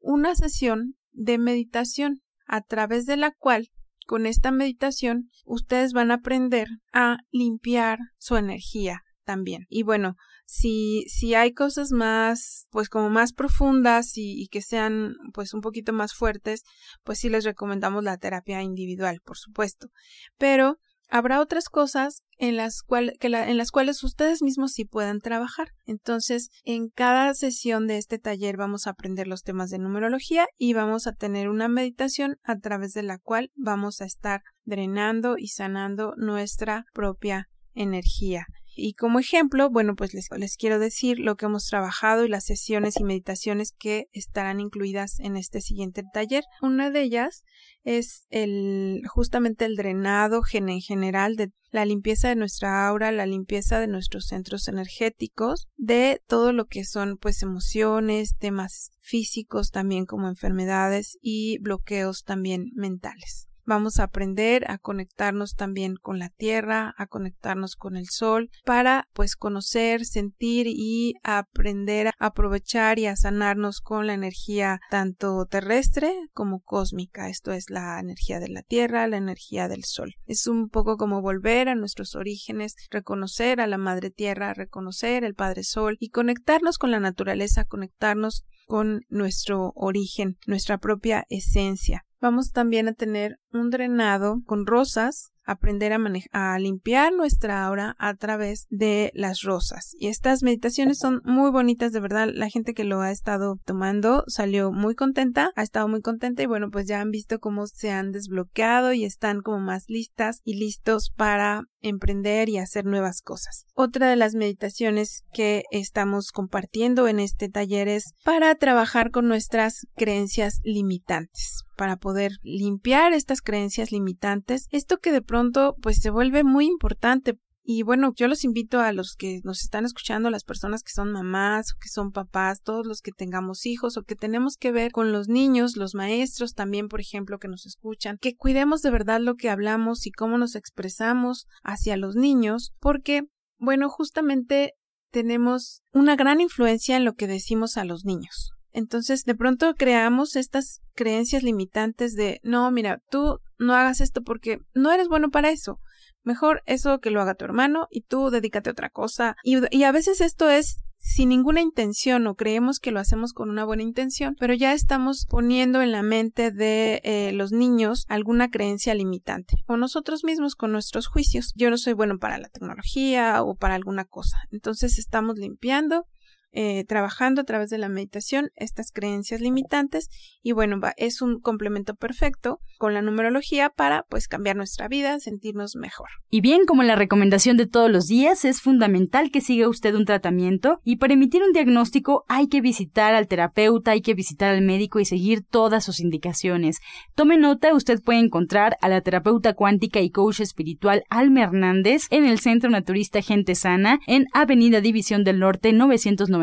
una 0.00 0.34
sesión 0.34 0.96
de 1.12 1.38
meditación 1.38 2.22
a 2.46 2.62
través 2.62 3.06
de 3.06 3.16
la 3.16 3.30
cual 3.30 3.68
con 4.06 4.26
esta 4.26 4.50
meditación 4.50 5.30
ustedes 5.44 5.92
van 5.92 6.10
a 6.10 6.14
aprender 6.14 6.68
a 6.92 7.18
limpiar 7.30 7.98
su 8.18 8.36
energía 8.36 9.02
también. 9.24 9.66
Y 9.68 9.84
bueno, 9.84 10.16
si, 10.54 11.06
si 11.08 11.34
hay 11.34 11.54
cosas 11.54 11.92
más, 11.92 12.66
pues 12.70 12.90
como 12.90 13.08
más 13.08 13.32
profundas 13.32 14.12
y, 14.16 14.48
que 14.48 14.60
sean 14.60 15.14
pues 15.32 15.54
un 15.54 15.62
poquito 15.62 15.94
más 15.94 16.12
fuertes, 16.12 16.62
pues 17.04 17.20
sí 17.20 17.30
les 17.30 17.44
recomendamos 17.44 18.04
la 18.04 18.18
terapia 18.18 18.60
individual, 18.60 19.20
por 19.24 19.38
supuesto. 19.38 19.88
Pero 20.36 20.76
habrá 21.08 21.40
otras 21.40 21.70
cosas 21.70 22.22
en 22.36 22.58
las, 22.58 22.82
que 23.18 23.28
en 23.28 23.56
las 23.56 23.70
cuales 23.70 24.04
ustedes 24.04 24.42
mismos 24.42 24.72
sí 24.72 24.84
puedan 24.84 25.20
trabajar. 25.20 25.68
Entonces, 25.86 26.50
en 26.64 26.90
cada 26.90 27.32
sesión 27.32 27.86
de 27.86 27.96
este 27.96 28.18
taller 28.18 28.58
vamos 28.58 28.86
a 28.86 28.90
aprender 28.90 29.28
los 29.28 29.44
temas 29.44 29.70
de 29.70 29.78
numerología 29.78 30.46
y 30.58 30.74
vamos 30.74 31.06
a 31.06 31.12
tener 31.12 31.48
una 31.48 31.68
meditación 31.68 32.36
a 32.42 32.58
través 32.58 32.92
de 32.92 33.04
la 33.04 33.16
cual 33.16 33.50
vamos 33.56 34.02
a 34.02 34.04
estar 34.04 34.42
drenando 34.64 35.36
y 35.38 35.48
sanando 35.48 36.12
nuestra 36.18 36.84
propia 36.92 37.48
energía. 37.72 38.44
Y 38.74 38.94
como 38.94 39.18
ejemplo, 39.18 39.70
bueno, 39.70 39.94
pues 39.94 40.14
les, 40.14 40.56
quiero 40.56 40.78
decir 40.78 41.18
lo 41.18 41.36
que 41.36 41.46
hemos 41.46 41.66
trabajado 41.66 42.24
y 42.24 42.28
las 42.28 42.44
sesiones 42.44 42.98
y 42.98 43.04
meditaciones 43.04 43.72
que 43.78 44.06
estarán 44.12 44.60
incluidas 44.60 45.20
en 45.20 45.36
este 45.36 45.60
siguiente 45.60 46.02
taller. 46.12 46.44
Una 46.62 46.90
de 46.90 47.02
ellas 47.02 47.44
es 47.84 48.26
el 48.30 49.02
justamente 49.06 49.64
el 49.64 49.76
drenado 49.76 50.42
en 50.52 50.80
general 50.80 51.36
de 51.36 51.50
la 51.70 51.84
limpieza 51.84 52.28
de 52.28 52.36
nuestra 52.36 52.86
aura, 52.86 53.12
la 53.12 53.26
limpieza 53.26 53.80
de 53.80 53.88
nuestros 53.88 54.26
centros 54.26 54.68
energéticos, 54.68 55.68
de 55.76 56.20
todo 56.26 56.52
lo 56.52 56.66
que 56.66 56.84
son 56.84 57.16
pues 57.16 57.42
emociones, 57.42 58.36
temas 58.38 58.90
físicos 59.00 59.70
también 59.70 60.04
como 60.04 60.28
enfermedades 60.28 61.18
y 61.20 61.58
bloqueos 61.58 62.24
también 62.24 62.70
mentales. 62.74 63.48
Vamos 63.64 63.98
a 63.98 64.04
aprender 64.04 64.68
a 64.70 64.78
conectarnos 64.78 65.54
también 65.54 65.96
con 65.96 66.18
la 66.18 66.30
tierra, 66.30 66.94
a 66.98 67.06
conectarnos 67.06 67.76
con 67.76 67.96
el 67.96 68.06
sol, 68.08 68.50
para 68.64 69.08
pues 69.12 69.36
conocer, 69.36 70.04
sentir 70.04 70.66
y 70.68 71.14
aprender 71.22 72.08
a 72.08 72.26
aprovechar 72.26 72.98
y 72.98 73.06
a 73.06 73.16
sanarnos 73.16 73.80
con 73.80 74.06
la 74.06 74.14
energía 74.14 74.80
tanto 74.90 75.46
terrestre 75.46 76.12
como 76.32 76.60
cósmica. 76.60 77.28
Esto 77.28 77.52
es 77.52 77.70
la 77.70 78.00
energía 78.00 78.40
de 78.40 78.48
la 78.48 78.62
tierra, 78.62 79.06
la 79.06 79.16
energía 79.16 79.68
del 79.68 79.84
sol. 79.84 80.14
Es 80.26 80.46
un 80.46 80.68
poco 80.68 80.96
como 80.96 81.22
volver 81.22 81.68
a 81.68 81.74
nuestros 81.74 82.14
orígenes, 82.14 82.74
reconocer 82.90 83.60
a 83.60 83.66
la 83.66 83.78
madre 83.78 84.10
tierra, 84.10 84.54
reconocer 84.54 85.24
el 85.24 85.34
padre 85.34 85.62
sol 85.62 85.96
y 86.00 86.10
conectarnos 86.10 86.78
con 86.78 86.90
la 86.90 87.00
naturaleza, 87.00 87.64
conectarnos 87.64 88.44
con 88.66 89.02
nuestro 89.08 89.72
origen, 89.74 90.38
nuestra 90.46 90.78
propia 90.78 91.24
esencia. 91.28 92.04
Vamos 92.22 92.52
también 92.52 92.86
a 92.86 92.92
tener 92.92 93.40
un 93.52 93.70
drenado 93.70 94.42
con 94.46 94.64
rosas 94.64 95.31
aprender 95.44 95.92
a, 95.92 95.98
a 96.32 96.58
limpiar 96.58 97.12
nuestra 97.12 97.64
aura 97.64 97.94
a 97.98 98.14
través 98.14 98.66
de 98.70 99.10
las 99.14 99.42
rosas. 99.42 99.94
Y 99.98 100.08
estas 100.08 100.42
meditaciones 100.42 100.98
son 100.98 101.20
muy 101.24 101.50
bonitas, 101.50 101.92
de 101.92 102.00
verdad. 102.00 102.28
La 102.32 102.48
gente 102.48 102.74
que 102.74 102.84
lo 102.84 103.00
ha 103.00 103.10
estado 103.10 103.56
tomando 103.64 104.24
salió 104.26 104.72
muy 104.72 104.94
contenta, 104.94 105.52
ha 105.56 105.62
estado 105.62 105.88
muy 105.88 106.00
contenta 106.00 106.42
y 106.42 106.46
bueno, 106.46 106.70
pues 106.70 106.86
ya 106.86 107.00
han 107.00 107.10
visto 107.10 107.38
cómo 107.38 107.66
se 107.66 107.90
han 107.90 108.12
desbloqueado 108.12 108.92
y 108.92 109.04
están 109.04 109.40
como 109.40 109.58
más 109.58 109.84
listas 109.88 110.40
y 110.44 110.54
listos 110.54 111.12
para 111.16 111.64
emprender 111.80 112.48
y 112.48 112.58
hacer 112.58 112.84
nuevas 112.84 113.20
cosas. 113.22 113.66
Otra 113.74 114.08
de 114.08 114.16
las 114.16 114.34
meditaciones 114.34 115.24
que 115.32 115.64
estamos 115.70 116.30
compartiendo 116.30 117.08
en 117.08 117.18
este 117.18 117.48
taller 117.48 117.88
es 117.88 118.14
para 118.24 118.54
trabajar 118.54 119.10
con 119.10 119.28
nuestras 119.28 119.86
creencias 119.96 120.60
limitantes 120.62 121.64
para 121.76 121.96
poder 121.96 122.32
limpiar 122.42 123.12
estas 123.12 123.40
creencias 123.40 123.90
limitantes, 123.90 124.68
esto 124.70 124.98
que 124.98 125.10
de 125.10 125.20
pronto 125.20 125.41
pues 125.80 125.98
se 126.00 126.10
vuelve 126.10 126.44
muy 126.44 126.66
importante 126.66 127.38
y 127.64 127.84
bueno, 127.84 128.12
yo 128.16 128.26
los 128.26 128.42
invito 128.42 128.80
a 128.80 128.92
los 128.92 129.14
que 129.14 129.40
nos 129.44 129.62
están 129.62 129.84
escuchando, 129.84 130.30
las 130.30 130.42
personas 130.42 130.82
que 130.82 130.90
son 130.90 131.12
mamás 131.12 131.72
o 131.72 131.78
que 131.80 131.88
son 131.88 132.10
papás, 132.10 132.60
todos 132.60 132.86
los 132.86 133.00
que 133.00 133.12
tengamos 133.12 133.66
hijos 133.66 133.96
o 133.96 134.02
que 134.02 134.16
tenemos 134.16 134.56
que 134.56 134.72
ver 134.72 134.90
con 134.90 135.12
los 135.12 135.28
niños, 135.28 135.76
los 135.76 135.94
maestros 135.94 136.54
también, 136.54 136.88
por 136.88 137.00
ejemplo, 137.00 137.38
que 137.38 137.46
nos 137.46 137.64
escuchan, 137.64 138.18
que 138.20 138.34
cuidemos 138.34 138.82
de 138.82 138.90
verdad 138.90 139.20
lo 139.20 139.36
que 139.36 139.48
hablamos 139.48 140.06
y 140.06 140.10
cómo 140.10 140.38
nos 140.38 140.56
expresamos 140.56 141.46
hacia 141.62 141.96
los 141.96 142.16
niños, 142.16 142.72
porque, 142.80 143.22
bueno, 143.58 143.88
justamente 143.88 144.72
tenemos 145.12 145.82
una 145.92 146.16
gran 146.16 146.40
influencia 146.40 146.96
en 146.96 147.04
lo 147.04 147.14
que 147.14 147.28
decimos 147.28 147.76
a 147.76 147.84
los 147.84 148.04
niños. 148.04 148.50
Entonces, 148.72 149.24
de 149.24 149.34
pronto 149.34 149.74
creamos 149.74 150.34
estas 150.34 150.80
creencias 150.94 151.42
limitantes 151.42 152.14
de, 152.14 152.40
no, 152.42 152.70
mira, 152.70 153.00
tú 153.10 153.38
no 153.62 153.74
hagas 153.74 154.00
esto 154.00 154.22
porque 154.22 154.58
no 154.74 154.92
eres 154.92 155.08
bueno 155.08 155.30
para 155.30 155.50
eso. 155.50 155.80
Mejor 156.24 156.62
eso 156.66 157.00
que 157.00 157.10
lo 157.10 157.20
haga 157.20 157.34
tu 157.34 157.44
hermano 157.44 157.88
y 157.90 158.02
tú 158.02 158.30
dedícate 158.30 158.70
a 158.70 158.72
otra 158.72 158.90
cosa. 158.90 159.36
Y, 159.42 159.82
a 159.82 159.92
veces 159.92 160.20
esto 160.20 160.48
es 160.48 160.82
sin 160.98 161.30
ninguna 161.30 161.60
intención 161.60 162.28
o 162.28 162.36
creemos 162.36 162.78
que 162.78 162.92
lo 162.92 163.00
hacemos 163.00 163.32
con 163.32 163.50
una 163.50 163.64
buena 163.64 163.82
intención, 163.82 164.36
pero 164.38 164.54
ya 164.54 164.72
estamos 164.72 165.26
poniendo 165.28 165.82
en 165.82 165.90
la 165.90 166.04
mente 166.04 166.52
de 166.52 167.00
eh, 167.02 167.32
los 167.32 167.50
niños 167.50 168.04
alguna 168.08 168.50
creencia 168.50 168.94
limitante 168.94 169.56
o 169.66 169.76
nosotros 169.76 170.22
mismos 170.22 170.54
con 170.54 170.70
nuestros 170.70 171.08
juicios. 171.08 171.52
Yo 171.56 171.70
no 171.70 171.76
soy 171.76 171.94
bueno 171.94 172.18
para 172.18 172.38
la 172.38 172.48
tecnología 172.48 173.42
o 173.42 173.56
para 173.56 173.74
alguna 173.74 174.04
cosa. 174.04 174.36
Entonces 174.52 174.98
estamos 174.98 175.38
limpiando 175.38 176.06
eh, 176.54 176.84
trabajando 176.84 177.40
a 177.40 177.44
través 177.44 177.70
de 177.70 177.78
la 177.78 177.88
meditación 177.88 178.50
estas 178.56 178.92
creencias 178.92 179.40
limitantes 179.40 180.10
y 180.42 180.52
bueno, 180.52 180.78
va, 180.80 180.92
es 180.98 181.22
un 181.22 181.40
complemento 181.40 181.94
perfecto 181.94 182.60
con 182.76 182.92
la 182.92 183.00
numerología 183.00 183.70
para 183.70 184.04
pues 184.10 184.28
cambiar 184.28 184.56
nuestra 184.56 184.86
vida, 184.86 185.18
sentirnos 185.18 185.76
mejor. 185.76 186.08
Y 186.28 186.42
bien, 186.42 186.66
como 186.66 186.82
la 186.82 186.94
recomendación 186.94 187.56
de 187.56 187.66
todos 187.66 187.90
los 187.90 188.06
días, 188.06 188.44
es 188.44 188.60
fundamental 188.60 189.30
que 189.30 189.40
siga 189.40 189.68
usted 189.68 189.94
un 189.94 190.04
tratamiento 190.04 190.80
y 190.84 190.96
para 190.96 191.14
emitir 191.14 191.42
un 191.42 191.52
diagnóstico 191.52 192.24
hay 192.28 192.48
que 192.48 192.60
visitar 192.60 193.14
al 193.14 193.28
terapeuta, 193.28 193.92
hay 193.92 194.02
que 194.02 194.14
visitar 194.14 194.52
al 194.52 194.62
médico 194.62 195.00
y 195.00 195.06
seguir 195.06 195.42
todas 195.42 195.84
sus 195.84 196.00
indicaciones. 196.00 196.80
Tome 197.14 197.38
nota, 197.38 197.74
usted 197.74 198.02
puede 198.02 198.18
encontrar 198.18 198.76
a 198.82 198.88
la 198.88 199.00
terapeuta 199.00 199.54
cuántica 199.54 200.00
y 200.00 200.10
coach 200.10 200.40
espiritual 200.40 201.04
Alma 201.08 201.44
Hernández 201.44 202.08
en 202.10 202.26
el 202.26 202.40
Centro 202.40 202.68
Naturista 202.68 203.22
Gente 203.22 203.54
Sana 203.54 204.00
en 204.06 204.26
Avenida 204.34 204.80
División 204.80 205.24
del 205.24 205.38
Norte 205.38 205.72
990 205.72 206.41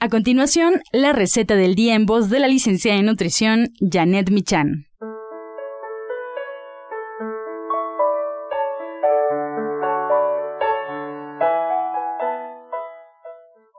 A 0.00 0.08
continuación, 0.08 0.74
la 0.92 1.12
receta 1.12 1.56
del 1.56 1.74
día 1.74 1.96
en 1.96 2.06
voz 2.06 2.30
de 2.30 2.38
la 2.38 2.46
licenciada 2.46 3.00
en 3.00 3.06
nutrición 3.06 3.66
Janet 3.80 4.30
Michan. 4.30 4.86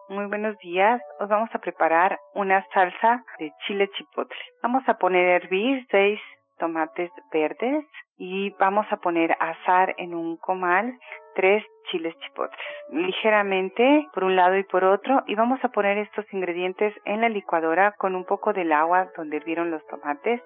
Muy 0.09 0.25
buenos 0.25 0.57
días. 0.57 1.01
Os 1.21 1.29
vamos 1.29 1.49
a 1.53 1.59
preparar 1.59 2.19
una 2.35 2.65
salsa 2.73 3.23
de 3.39 3.53
chile 3.65 3.89
chipotle. 3.97 4.35
Vamos 4.61 4.83
a 4.87 4.95
poner 4.95 5.25
a 5.25 5.35
hervir 5.37 5.87
seis 5.89 6.19
tomates 6.57 7.11
verdes 7.31 7.85
y 8.19 8.49
vamos 8.59 8.85
a 8.91 8.97
poner 8.97 9.35
azar 9.39 9.95
en 9.97 10.13
un 10.13 10.35
comal 10.37 10.99
tres 11.35 11.63
chiles 11.89 12.13
chipotres, 12.19 12.59
ligeramente 12.91 14.07
por 14.13 14.25
un 14.25 14.35
lado 14.35 14.57
y 14.57 14.63
por 14.63 14.83
otro, 14.83 15.23
y 15.25 15.35
vamos 15.35 15.59
a 15.63 15.69
poner 15.69 15.97
estos 15.97 16.25
ingredientes 16.33 16.93
en 17.05 17.21
la 17.21 17.29
licuadora 17.29 17.93
con 17.93 18.15
un 18.15 18.25
poco 18.25 18.51
del 18.51 18.73
agua 18.73 19.07
donde 19.15 19.37
hirvieron 19.37 19.71
los 19.71 19.85
tomates, 19.87 20.41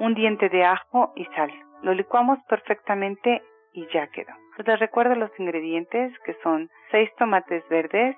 un 0.00 0.14
diente 0.14 0.48
de 0.48 0.64
ajo 0.64 1.12
y 1.14 1.24
sal. 1.36 1.52
Lo 1.82 1.94
licuamos 1.94 2.40
perfectamente 2.48 3.42
y 3.72 3.86
ya 3.92 4.08
quedó. 4.08 4.32
Les 4.66 4.80
recuerdo 4.80 5.14
los 5.14 5.30
ingredientes 5.38 6.12
que 6.24 6.34
son 6.42 6.68
seis 6.90 7.08
tomates 7.16 7.66
verdes 7.68 8.16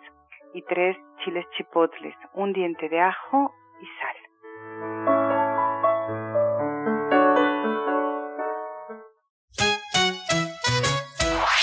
y 0.55 0.63
tres 0.63 0.97
chiles 1.23 1.45
chipotles, 1.51 2.15
un 2.33 2.55
diente 2.55 2.89
de 2.89 3.01
ajo 3.01 3.53
y 3.83 3.87
sal. 4.01 4.20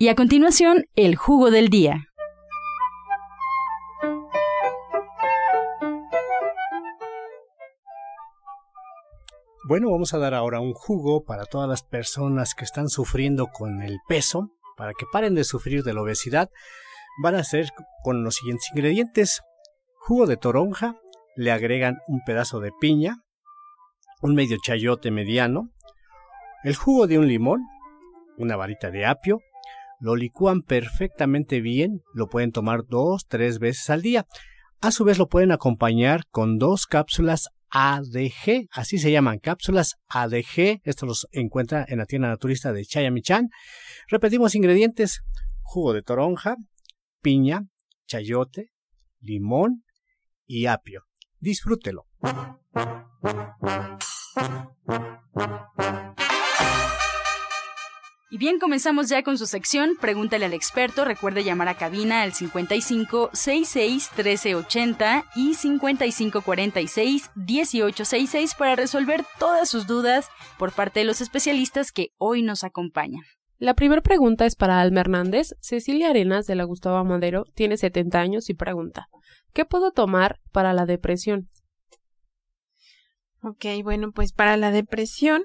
Y 0.00 0.06
a 0.10 0.14
continuación, 0.14 0.84
el 0.94 1.16
jugo 1.16 1.50
del 1.50 1.70
día. 1.70 2.06
Bueno, 9.64 9.90
vamos 9.90 10.14
a 10.14 10.18
dar 10.18 10.34
ahora 10.34 10.60
un 10.60 10.72
jugo 10.72 11.24
para 11.24 11.46
todas 11.46 11.68
las 11.68 11.82
personas 11.82 12.54
que 12.54 12.64
están 12.64 12.88
sufriendo 12.88 13.48
con 13.48 13.82
el 13.82 13.98
peso, 14.06 14.52
para 14.76 14.92
que 14.92 15.04
paren 15.12 15.34
de 15.34 15.42
sufrir 15.42 15.82
de 15.82 15.94
la 15.94 16.02
obesidad. 16.02 16.48
Van 17.20 17.34
a 17.34 17.42
ser 17.42 17.70
con 18.04 18.22
los 18.22 18.36
siguientes 18.36 18.68
ingredientes. 18.72 19.42
Jugo 19.96 20.28
de 20.28 20.36
toronja, 20.36 20.94
le 21.34 21.50
agregan 21.50 21.98
un 22.06 22.20
pedazo 22.24 22.60
de 22.60 22.70
piña, 22.80 23.16
un 24.22 24.36
medio 24.36 24.58
chayote 24.62 25.10
mediano, 25.10 25.70
el 26.62 26.76
jugo 26.76 27.08
de 27.08 27.18
un 27.18 27.26
limón, 27.26 27.66
una 28.36 28.54
varita 28.54 28.92
de 28.92 29.04
apio, 29.04 29.40
lo 30.00 30.16
licúan 30.16 30.62
perfectamente 30.62 31.60
bien, 31.60 32.02
lo 32.14 32.28
pueden 32.28 32.52
tomar 32.52 32.84
dos, 32.86 33.26
tres 33.26 33.58
veces 33.58 33.90
al 33.90 34.02
día. 34.02 34.26
A 34.80 34.92
su 34.92 35.04
vez 35.04 35.18
lo 35.18 35.28
pueden 35.28 35.50
acompañar 35.50 36.22
con 36.30 36.58
dos 36.58 36.86
cápsulas 36.86 37.48
ADG, 37.70 38.68
así 38.70 38.98
se 38.98 39.10
llaman 39.10 39.38
cápsulas 39.38 39.96
ADG, 40.08 40.80
esto 40.84 41.06
los 41.06 41.26
encuentra 41.32 41.84
en 41.88 41.98
la 41.98 42.06
tienda 42.06 42.28
naturista 42.28 42.72
de 42.72 42.84
Chayamichan. 42.84 43.48
Repetimos 44.08 44.54
ingredientes, 44.54 45.20
jugo 45.62 45.92
de 45.92 46.02
toronja, 46.02 46.56
piña, 47.20 47.62
chayote, 48.06 48.70
limón 49.20 49.84
y 50.46 50.66
apio. 50.66 51.04
Disfrútelo. 51.40 52.06
Y 58.30 58.36
bien, 58.36 58.58
comenzamos 58.58 59.08
ya 59.08 59.22
con 59.22 59.38
su 59.38 59.46
sección 59.46 59.96
Pregúntale 59.98 60.44
al 60.44 60.52
experto. 60.52 61.06
Recuerde 61.06 61.44
llamar 61.44 61.68
a 61.68 61.78
cabina 61.78 62.20
al 62.20 62.34
55 62.34 63.30
66 63.32 64.10
1380 64.14 65.24
y 65.34 65.54
55 65.54 66.42
46 66.42 67.30
1866 67.34 68.54
para 68.54 68.76
resolver 68.76 69.24
todas 69.38 69.70
sus 69.70 69.86
dudas 69.86 70.28
por 70.58 70.72
parte 70.72 71.00
de 71.00 71.06
los 71.06 71.22
especialistas 71.22 71.90
que 71.90 72.08
hoy 72.18 72.42
nos 72.42 72.64
acompañan. 72.64 73.22
La 73.56 73.72
primera 73.72 74.02
pregunta 74.02 74.44
es 74.44 74.56
para 74.56 74.80
Alma 74.80 75.00
Hernández. 75.00 75.54
Cecilia 75.60 76.10
Arenas 76.10 76.46
de 76.46 76.54
la 76.54 76.64
Gustavo 76.64 77.02
Madero 77.04 77.44
tiene 77.54 77.78
70 77.78 78.20
años 78.20 78.50
y 78.50 78.54
pregunta: 78.54 79.08
¿Qué 79.54 79.64
puedo 79.64 79.90
tomar 79.90 80.38
para 80.52 80.74
la 80.74 80.84
depresión? 80.84 81.48
Ok, 83.40 83.66
bueno, 83.84 84.10
pues 84.10 84.32
para 84.32 84.56
la 84.56 84.72
depresión, 84.72 85.42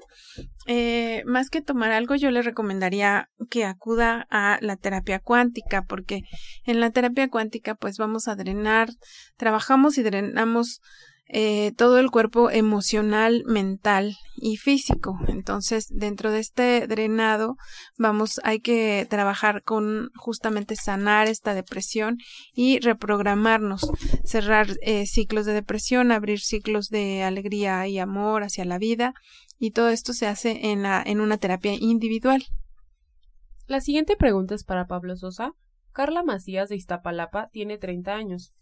eh, 0.66 1.22
más 1.26 1.48
que 1.48 1.62
tomar 1.62 1.92
algo, 1.92 2.16
yo 2.16 2.32
le 2.32 2.42
recomendaría 2.42 3.30
que 3.50 3.64
acuda 3.64 4.26
a 4.30 4.58
la 4.60 4.76
terapia 4.76 5.20
cuántica, 5.20 5.82
porque 5.82 6.22
en 6.64 6.80
la 6.80 6.90
terapia 6.90 7.28
cuántica, 7.28 7.76
pues 7.76 7.96
vamos 7.96 8.26
a 8.26 8.34
drenar, 8.34 8.88
trabajamos 9.36 9.96
y 9.96 10.02
drenamos 10.02 10.80
eh, 11.26 11.72
todo 11.76 11.98
el 11.98 12.10
cuerpo 12.10 12.50
emocional, 12.50 13.44
mental 13.46 14.16
y 14.36 14.56
físico. 14.56 15.18
Entonces, 15.26 15.86
dentro 15.90 16.30
de 16.30 16.40
este 16.40 16.86
drenado, 16.86 17.56
vamos, 17.98 18.40
hay 18.44 18.60
que 18.60 19.06
trabajar 19.08 19.62
con 19.62 20.10
justamente 20.16 20.76
sanar 20.76 21.28
esta 21.28 21.54
depresión 21.54 22.18
y 22.54 22.78
reprogramarnos, 22.78 23.90
cerrar 24.24 24.68
eh, 24.82 25.06
ciclos 25.06 25.46
de 25.46 25.54
depresión, 25.54 26.12
abrir 26.12 26.40
ciclos 26.40 26.88
de 26.88 27.22
alegría 27.22 27.86
y 27.88 27.98
amor 27.98 28.42
hacia 28.42 28.66
la 28.66 28.78
vida. 28.78 29.14
Y 29.58 29.70
todo 29.70 29.88
esto 29.88 30.12
se 30.12 30.26
hace 30.26 30.70
en, 30.70 30.82
la, 30.82 31.02
en 31.04 31.20
una 31.20 31.38
terapia 31.38 31.72
individual. 31.74 32.44
La 33.66 33.80
siguiente 33.80 34.16
pregunta 34.16 34.54
es 34.54 34.62
para 34.64 34.86
Pablo 34.86 35.16
Sosa. 35.16 35.52
Carla 35.92 36.22
Macías 36.22 36.68
de 36.68 36.76
Iztapalapa 36.76 37.48
tiene 37.48 37.78
30 37.78 38.14
años. 38.14 38.52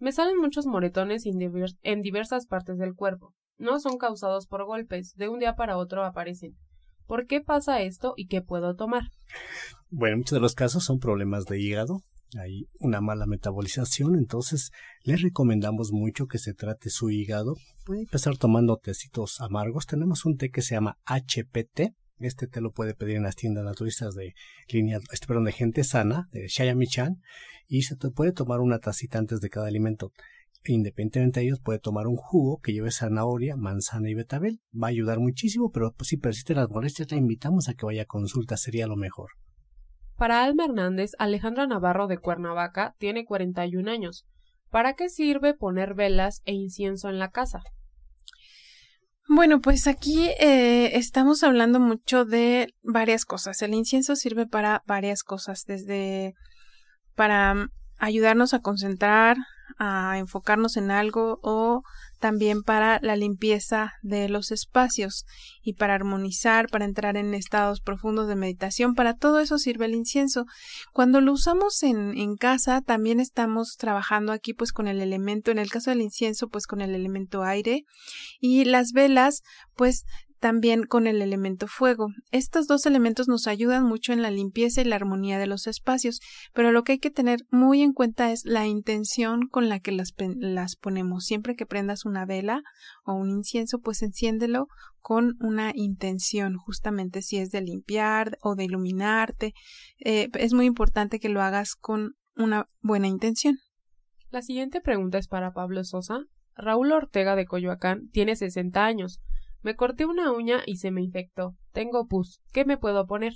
Me 0.00 0.12
salen 0.12 0.38
muchos 0.38 0.66
moretones 0.66 1.24
en 1.26 2.02
diversas 2.02 2.46
partes 2.46 2.78
del 2.78 2.94
cuerpo. 2.94 3.34
No 3.58 3.78
son 3.78 3.98
causados 3.98 4.46
por 4.46 4.64
golpes, 4.64 5.14
de 5.14 5.28
un 5.28 5.38
día 5.38 5.54
para 5.54 5.76
otro 5.76 6.04
aparecen. 6.04 6.56
¿Por 7.06 7.26
qué 7.26 7.40
pasa 7.42 7.82
esto 7.82 8.14
y 8.16 8.26
qué 8.26 8.40
puedo 8.40 8.74
tomar? 8.74 9.12
Bueno, 9.90 10.16
muchos 10.16 10.36
de 10.36 10.40
los 10.40 10.54
casos 10.54 10.84
son 10.84 10.98
problemas 11.00 11.44
de 11.44 11.60
hígado, 11.60 12.00
hay 12.38 12.68
una 12.78 13.00
mala 13.00 13.26
metabolización, 13.26 14.14
entonces 14.14 14.70
les 15.02 15.20
recomendamos 15.20 15.92
mucho 15.92 16.26
que 16.26 16.38
se 16.38 16.54
trate 16.54 16.88
su 16.88 17.10
hígado. 17.10 17.56
Puede 17.84 18.02
empezar 18.02 18.36
tomando 18.38 18.76
tecitos 18.76 19.40
amargos. 19.40 19.86
Tenemos 19.86 20.24
un 20.24 20.36
té 20.36 20.50
que 20.50 20.62
se 20.62 20.76
llama 20.76 20.98
HPT. 21.06 21.92
Este 22.20 22.46
té 22.46 22.60
lo 22.60 22.72
puede 22.72 22.94
pedir 22.94 23.16
en 23.16 23.22
las 23.22 23.36
tiendas 23.36 23.64
naturistas 23.64 24.14
de 24.14 24.34
línea, 24.68 24.98
este, 25.12 25.26
perdón, 25.26 25.44
de 25.44 25.52
gente 25.52 25.84
sana, 25.84 26.28
de 26.32 26.46
Shayamichan 26.48 27.22
y 27.66 27.82
se 27.82 27.96
te 27.96 28.10
puede 28.10 28.32
tomar 28.32 28.60
una 28.60 28.78
tacita 28.78 29.18
antes 29.18 29.40
de 29.40 29.48
cada 29.48 29.68
alimento. 29.68 30.12
Independientemente 30.64 31.40
de 31.40 31.46
ellos, 31.46 31.60
puede 31.60 31.78
tomar 31.78 32.06
un 32.06 32.16
jugo 32.16 32.60
que 32.60 32.72
lleve 32.72 32.90
zanahoria, 32.90 33.56
manzana 33.56 34.10
y 34.10 34.14
betabel. 34.14 34.60
Va 34.74 34.88
a 34.88 34.90
ayudar 34.90 35.18
muchísimo, 35.18 35.70
pero 35.70 35.92
pues, 35.92 36.08
si 36.08 36.18
persisten 36.18 36.56
las 36.56 36.68
molestias, 36.68 37.10
le 37.10 37.16
invitamos 37.16 37.68
a 37.68 37.74
que 37.74 37.86
vaya 37.86 38.02
a 38.02 38.06
consulta, 38.06 38.56
sería 38.56 38.86
lo 38.86 38.96
mejor. 38.96 39.30
Para 40.16 40.44
Alma 40.44 40.66
Hernández, 40.66 41.12
Alejandra 41.18 41.66
Navarro 41.66 42.06
de 42.08 42.18
Cuernavaca 42.18 42.94
tiene 42.98 43.24
41 43.24 43.90
años. 43.90 44.26
¿Para 44.68 44.94
qué 44.94 45.08
sirve 45.08 45.54
poner 45.54 45.94
velas 45.94 46.42
e 46.44 46.52
incienso 46.52 47.08
en 47.08 47.18
la 47.18 47.30
casa? 47.30 47.62
Bueno, 49.32 49.60
pues 49.60 49.86
aquí 49.86 50.28
eh, 50.40 50.98
estamos 50.98 51.44
hablando 51.44 51.78
mucho 51.78 52.24
de 52.24 52.74
varias 52.82 53.24
cosas. 53.24 53.62
El 53.62 53.74
incienso 53.74 54.16
sirve 54.16 54.48
para 54.48 54.82
varias 54.88 55.22
cosas, 55.22 55.66
desde 55.66 56.34
para 57.14 57.68
ayudarnos 57.96 58.54
a 58.54 58.58
concentrar, 58.60 59.36
a 59.78 60.18
enfocarnos 60.18 60.76
en 60.76 60.90
algo 60.90 61.38
o 61.44 61.84
también 62.20 62.62
para 62.62 63.00
la 63.02 63.16
limpieza 63.16 63.94
de 64.02 64.28
los 64.28 64.52
espacios 64.52 65.24
y 65.62 65.72
para 65.74 65.94
armonizar, 65.94 66.68
para 66.68 66.84
entrar 66.84 67.16
en 67.16 67.34
estados 67.34 67.80
profundos 67.80 68.28
de 68.28 68.36
meditación. 68.36 68.94
Para 68.94 69.14
todo 69.14 69.40
eso 69.40 69.58
sirve 69.58 69.86
el 69.86 69.94
incienso. 69.94 70.44
Cuando 70.92 71.20
lo 71.20 71.32
usamos 71.32 71.82
en, 71.82 72.36
casa, 72.36 72.82
también 72.82 73.18
estamos 73.18 73.76
trabajando 73.76 74.32
aquí 74.32 74.54
pues 74.54 74.72
con 74.72 74.86
el 74.86 75.00
elemento, 75.00 75.50
en 75.50 75.58
el 75.58 75.70
caso 75.70 75.90
del 75.90 76.02
incienso, 76.02 76.48
pues 76.48 76.66
con 76.66 76.80
el 76.80 76.94
elemento 76.94 77.42
aire 77.42 77.84
y 78.38 78.64
las 78.64 78.92
velas, 78.92 79.42
pues 79.74 80.04
también 80.40 80.84
con 80.84 81.06
el 81.06 81.22
elemento 81.22 81.66
fuego. 81.66 82.08
Estos 82.32 82.66
dos 82.66 82.86
elementos 82.86 83.28
nos 83.28 83.46
ayudan 83.46 83.84
mucho 83.84 84.12
en 84.12 84.22
la 84.22 84.30
limpieza 84.30 84.80
y 84.80 84.84
la 84.84 84.96
armonía 84.96 85.38
de 85.38 85.46
los 85.46 85.66
espacios, 85.66 86.20
pero 86.52 86.72
lo 86.72 86.82
que 86.82 86.92
hay 86.92 86.98
que 86.98 87.10
tener 87.10 87.40
muy 87.50 87.82
en 87.82 87.92
cuenta 87.92 88.32
es 88.32 88.44
la 88.44 88.66
intención 88.66 89.46
con 89.46 89.68
la 89.68 89.80
que 89.80 89.92
las, 89.92 90.14
las 90.38 90.76
ponemos. 90.76 91.26
Siempre 91.26 91.54
que 91.54 91.66
prendas 91.66 92.04
una 92.04 92.24
vela 92.24 92.62
o 93.04 93.14
un 93.14 93.30
incienso, 93.30 93.78
pues 93.78 94.02
enciéndelo 94.02 94.66
con 95.00 95.36
una 95.40 95.72
intención, 95.74 96.56
justamente 96.56 97.22
si 97.22 97.36
es 97.36 97.50
de 97.50 97.60
limpiar 97.60 98.38
o 98.42 98.54
de 98.54 98.64
iluminarte. 98.64 99.52
Eh, 100.04 100.28
es 100.34 100.54
muy 100.54 100.66
importante 100.66 101.20
que 101.20 101.28
lo 101.28 101.42
hagas 101.42 101.74
con 101.74 102.14
una 102.34 102.66
buena 102.80 103.08
intención. 103.08 103.58
La 104.30 104.42
siguiente 104.42 104.80
pregunta 104.80 105.18
es 105.18 105.28
para 105.28 105.52
Pablo 105.52 105.84
Sosa. 105.84 106.20
Raúl 106.54 106.92
Ortega 106.92 107.36
de 107.36 107.46
Coyoacán 107.46 108.08
tiene 108.12 108.36
60 108.36 108.84
años. 108.84 109.20
Me 109.62 109.76
corté 109.76 110.06
una 110.06 110.32
uña 110.32 110.62
y 110.66 110.76
se 110.76 110.90
me 110.90 111.02
infectó. 111.02 111.56
Tengo 111.72 112.06
pus. 112.06 112.40
¿Qué 112.52 112.64
me 112.64 112.78
puedo 112.78 113.06
poner? 113.06 113.34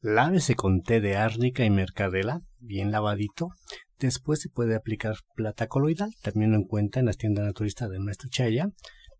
Lávese 0.00 0.54
con 0.54 0.82
té 0.82 1.00
de 1.00 1.16
árnica 1.16 1.64
y 1.64 1.70
mercadela, 1.70 2.42
bien 2.58 2.90
lavadito. 2.90 3.50
Después 3.98 4.40
se 4.40 4.50
puede 4.50 4.74
aplicar 4.74 5.16
plata 5.34 5.68
coloidal, 5.68 6.10
teniendo 6.22 6.56
en 6.56 6.64
cuenta 6.64 7.00
en 7.00 7.06
las 7.06 7.16
tiendas 7.16 7.44
naturistas 7.44 7.88
de 7.90 7.98
nuestro 7.98 8.28
Chaya. 8.28 8.70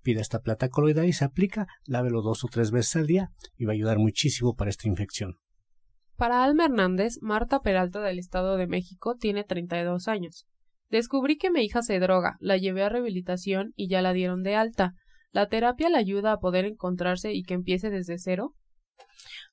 Pida 0.02 0.20
esta 0.20 0.40
plata 0.40 0.68
coloidal 0.68 1.06
y 1.06 1.12
se 1.12 1.24
aplica, 1.24 1.66
lávelo 1.86 2.22
dos 2.22 2.44
o 2.44 2.48
tres 2.48 2.70
veces 2.70 2.96
al 2.96 3.06
día 3.06 3.30
y 3.56 3.64
va 3.64 3.72
a 3.72 3.74
ayudar 3.74 3.98
muchísimo 3.98 4.54
para 4.54 4.70
esta 4.70 4.88
infección. 4.88 5.38
Para 6.16 6.44
Alma 6.44 6.66
Hernández, 6.66 7.18
Marta 7.20 7.60
Peralta 7.60 8.00
del 8.00 8.18
Estado 8.18 8.56
de 8.56 8.66
México 8.66 9.16
tiene 9.16 9.44
32 9.44 10.08
años. 10.08 10.46
Descubrí 10.90 11.36
que 11.36 11.50
mi 11.50 11.62
hija 11.62 11.82
se 11.82 11.98
droga, 11.98 12.36
la 12.40 12.56
llevé 12.56 12.84
a 12.84 12.88
rehabilitación 12.88 13.72
y 13.74 13.88
ya 13.88 14.00
la 14.00 14.12
dieron 14.12 14.42
de 14.42 14.54
alta. 14.54 14.94
¿La 15.36 15.48
terapia 15.48 15.90
le 15.90 15.98
ayuda 15.98 16.32
a 16.32 16.38
poder 16.38 16.64
encontrarse 16.64 17.34
y 17.34 17.42
que 17.42 17.52
empiece 17.52 17.90
desde 17.90 18.18
cero? 18.18 18.54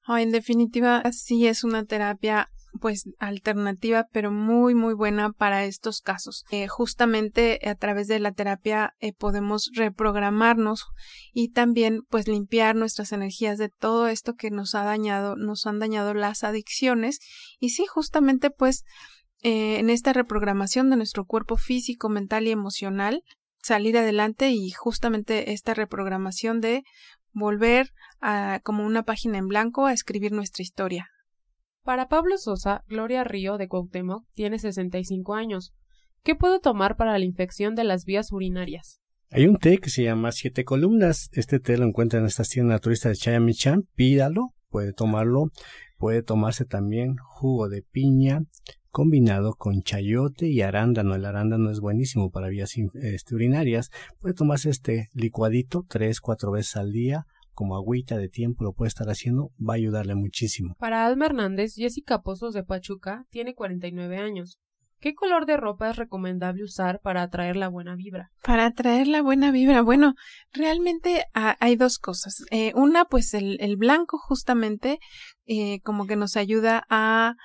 en 0.07 0.31
definitiva, 0.31 1.03
sí 1.11 1.45
es 1.45 1.65
una 1.65 1.83
terapia 1.83 2.49
pues 2.79 3.03
alternativa 3.19 4.07
pero 4.11 4.31
muy 4.31 4.75
muy 4.75 4.93
buena 4.93 5.33
para 5.33 5.65
estos 5.65 5.99
casos 5.99 6.45
eh, 6.51 6.67
justamente 6.67 7.59
a 7.67 7.75
través 7.75 8.07
de 8.07 8.19
la 8.19 8.31
terapia 8.31 8.95
eh, 8.99 9.11
podemos 9.13 9.71
reprogramarnos 9.75 10.85
y 11.33 11.51
también 11.51 12.01
pues 12.09 12.27
limpiar 12.27 12.75
nuestras 12.75 13.11
energías 13.11 13.59
de 13.59 13.69
todo 13.69 14.07
esto 14.07 14.33
que 14.33 14.49
nos 14.51 14.73
ha 14.73 14.83
dañado 14.85 15.35
nos 15.35 15.67
han 15.67 15.77
dañado 15.77 16.15
las 16.15 16.43
adicciones 16.43 17.19
y 17.59 17.69
sí 17.69 17.85
justamente 17.85 18.49
pues 18.49 18.85
eh, 19.43 19.77
en 19.77 19.91
esta 19.91 20.13
reprogramación 20.13 20.89
de 20.89 20.95
nuestro 20.95 21.25
cuerpo 21.25 21.57
físico 21.57 22.09
mental 22.09 22.47
y 22.47 22.51
emocional 22.51 23.21
salir 23.63 23.97
adelante 23.97 24.51
y 24.51 24.69
justamente 24.71 25.53
esta 25.53 25.73
reprogramación 25.73 26.61
de 26.61 26.83
volver 27.31 27.89
a 28.21 28.59
como 28.63 28.85
una 28.85 29.03
página 29.03 29.37
en 29.37 29.47
blanco 29.47 29.85
a 29.85 29.93
escribir 29.93 30.31
nuestra 30.31 30.61
historia. 30.61 31.07
Para 31.83 32.07
Pablo 32.07 32.37
Sosa, 32.37 32.83
Gloria 32.87 33.23
Río 33.23 33.57
de 33.57 33.67
Cuauhtémoc 33.67 34.25
tiene 34.33 34.59
65 34.59 35.33
años. 35.33 35.73
¿Qué 36.23 36.35
puedo 36.35 36.59
tomar 36.59 36.95
para 36.95 37.17
la 37.17 37.25
infección 37.25 37.75
de 37.75 37.83
las 37.83 38.05
vías 38.05 38.31
urinarias? 38.31 39.01
Hay 39.31 39.47
un 39.47 39.57
té 39.57 39.79
que 39.79 39.89
se 39.89 40.03
llama 40.03 40.31
Siete 40.31 40.63
Columnas. 40.63 41.29
Este 41.33 41.59
té 41.59 41.77
lo 41.77 41.85
encuentra 41.85 42.19
en 42.19 42.25
esta 42.25 42.43
tienda 42.43 42.75
naturista 42.75 43.09
de 43.09 43.15
Chayamichan. 43.15 43.83
Pídalo, 43.95 44.53
puede 44.69 44.93
tomarlo. 44.93 45.51
Puede 45.97 46.21
tomarse 46.21 46.65
también 46.65 47.15
jugo 47.17 47.67
de 47.69 47.81
piña, 47.81 48.43
combinado 48.93 49.55
con 49.55 49.81
chayote 49.81 50.47
y 50.47 50.61
arándano. 50.61 51.15
El 51.15 51.25
arándano 51.25 51.71
es 51.71 51.79
buenísimo 51.79 52.29
para 52.29 52.47
vías 52.47 52.75
este, 52.93 53.35
urinarias. 53.35 53.89
Puede 54.19 54.35
tomarse 54.35 54.69
este 54.69 55.09
licuadito 55.13 55.83
tres, 55.89 56.21
cuatro 56.21 56.51
veces 56.51 56.77
al 56.77 56.91
día. 56.91 57.25
Como 57.53 57.75
agüita 57.75 58.17
de 58.17 58.29
tiempo 58.29 58.63
lo 58.63 58.73
puede 58.73 58.89
estar 58.89 59.09
haciendo, 59.09 59.49
va 59.59 59.73
a 59.73 59.77
ayudarle 59.77 60.15
muchísimo. 60.15 60.75
Para 60.79 61.05
Alma 61.05 61.25
Hernández, 61.25 61.73
Jessica 61.75 62.21
Pozos 62.21 62.53
de 62.53 62.63
Pachuca 62.63 63.25
tiene 63.31 63.55
49 63.55 64.17
años. 64.17 64.59
¿Qué 64.99 65.15
color 65.15 65.45
de 65.45 65.57
ropa 65.57 65.89
es 65.89 65.97
recomendable 65.97 66.63
usar 66.63 67.01
para 67.01 67.23
atraer 67.23 67.57
la 67.57 67.67
buena 67.67 67.93
vibra? 67.95 68.31
Para 68.41 68.67
atraer 68.67 69.07
la 69.07 69.21
buena 69.21 69.51
vibra, 69.51 69.81
bueno, 69.81 70.13
realmente 70.53 71.25
hay 71.33 71.75
dos 71.75 71.99
cosas. 71.99 72.45
Eh, 72.51 72.71
una, 72.75 73.03
pues 73.05 73.33
el, 73.33 73.57
el 73.59 73.75
blanco 73.75 74.17
justamente 74.17 74.99
eh, 75.45 75.81
como 75.81 76.07
que 76.07 76.15
nos 76.15 76.37
ayuda 76.37 76.85
a 76.89 77.35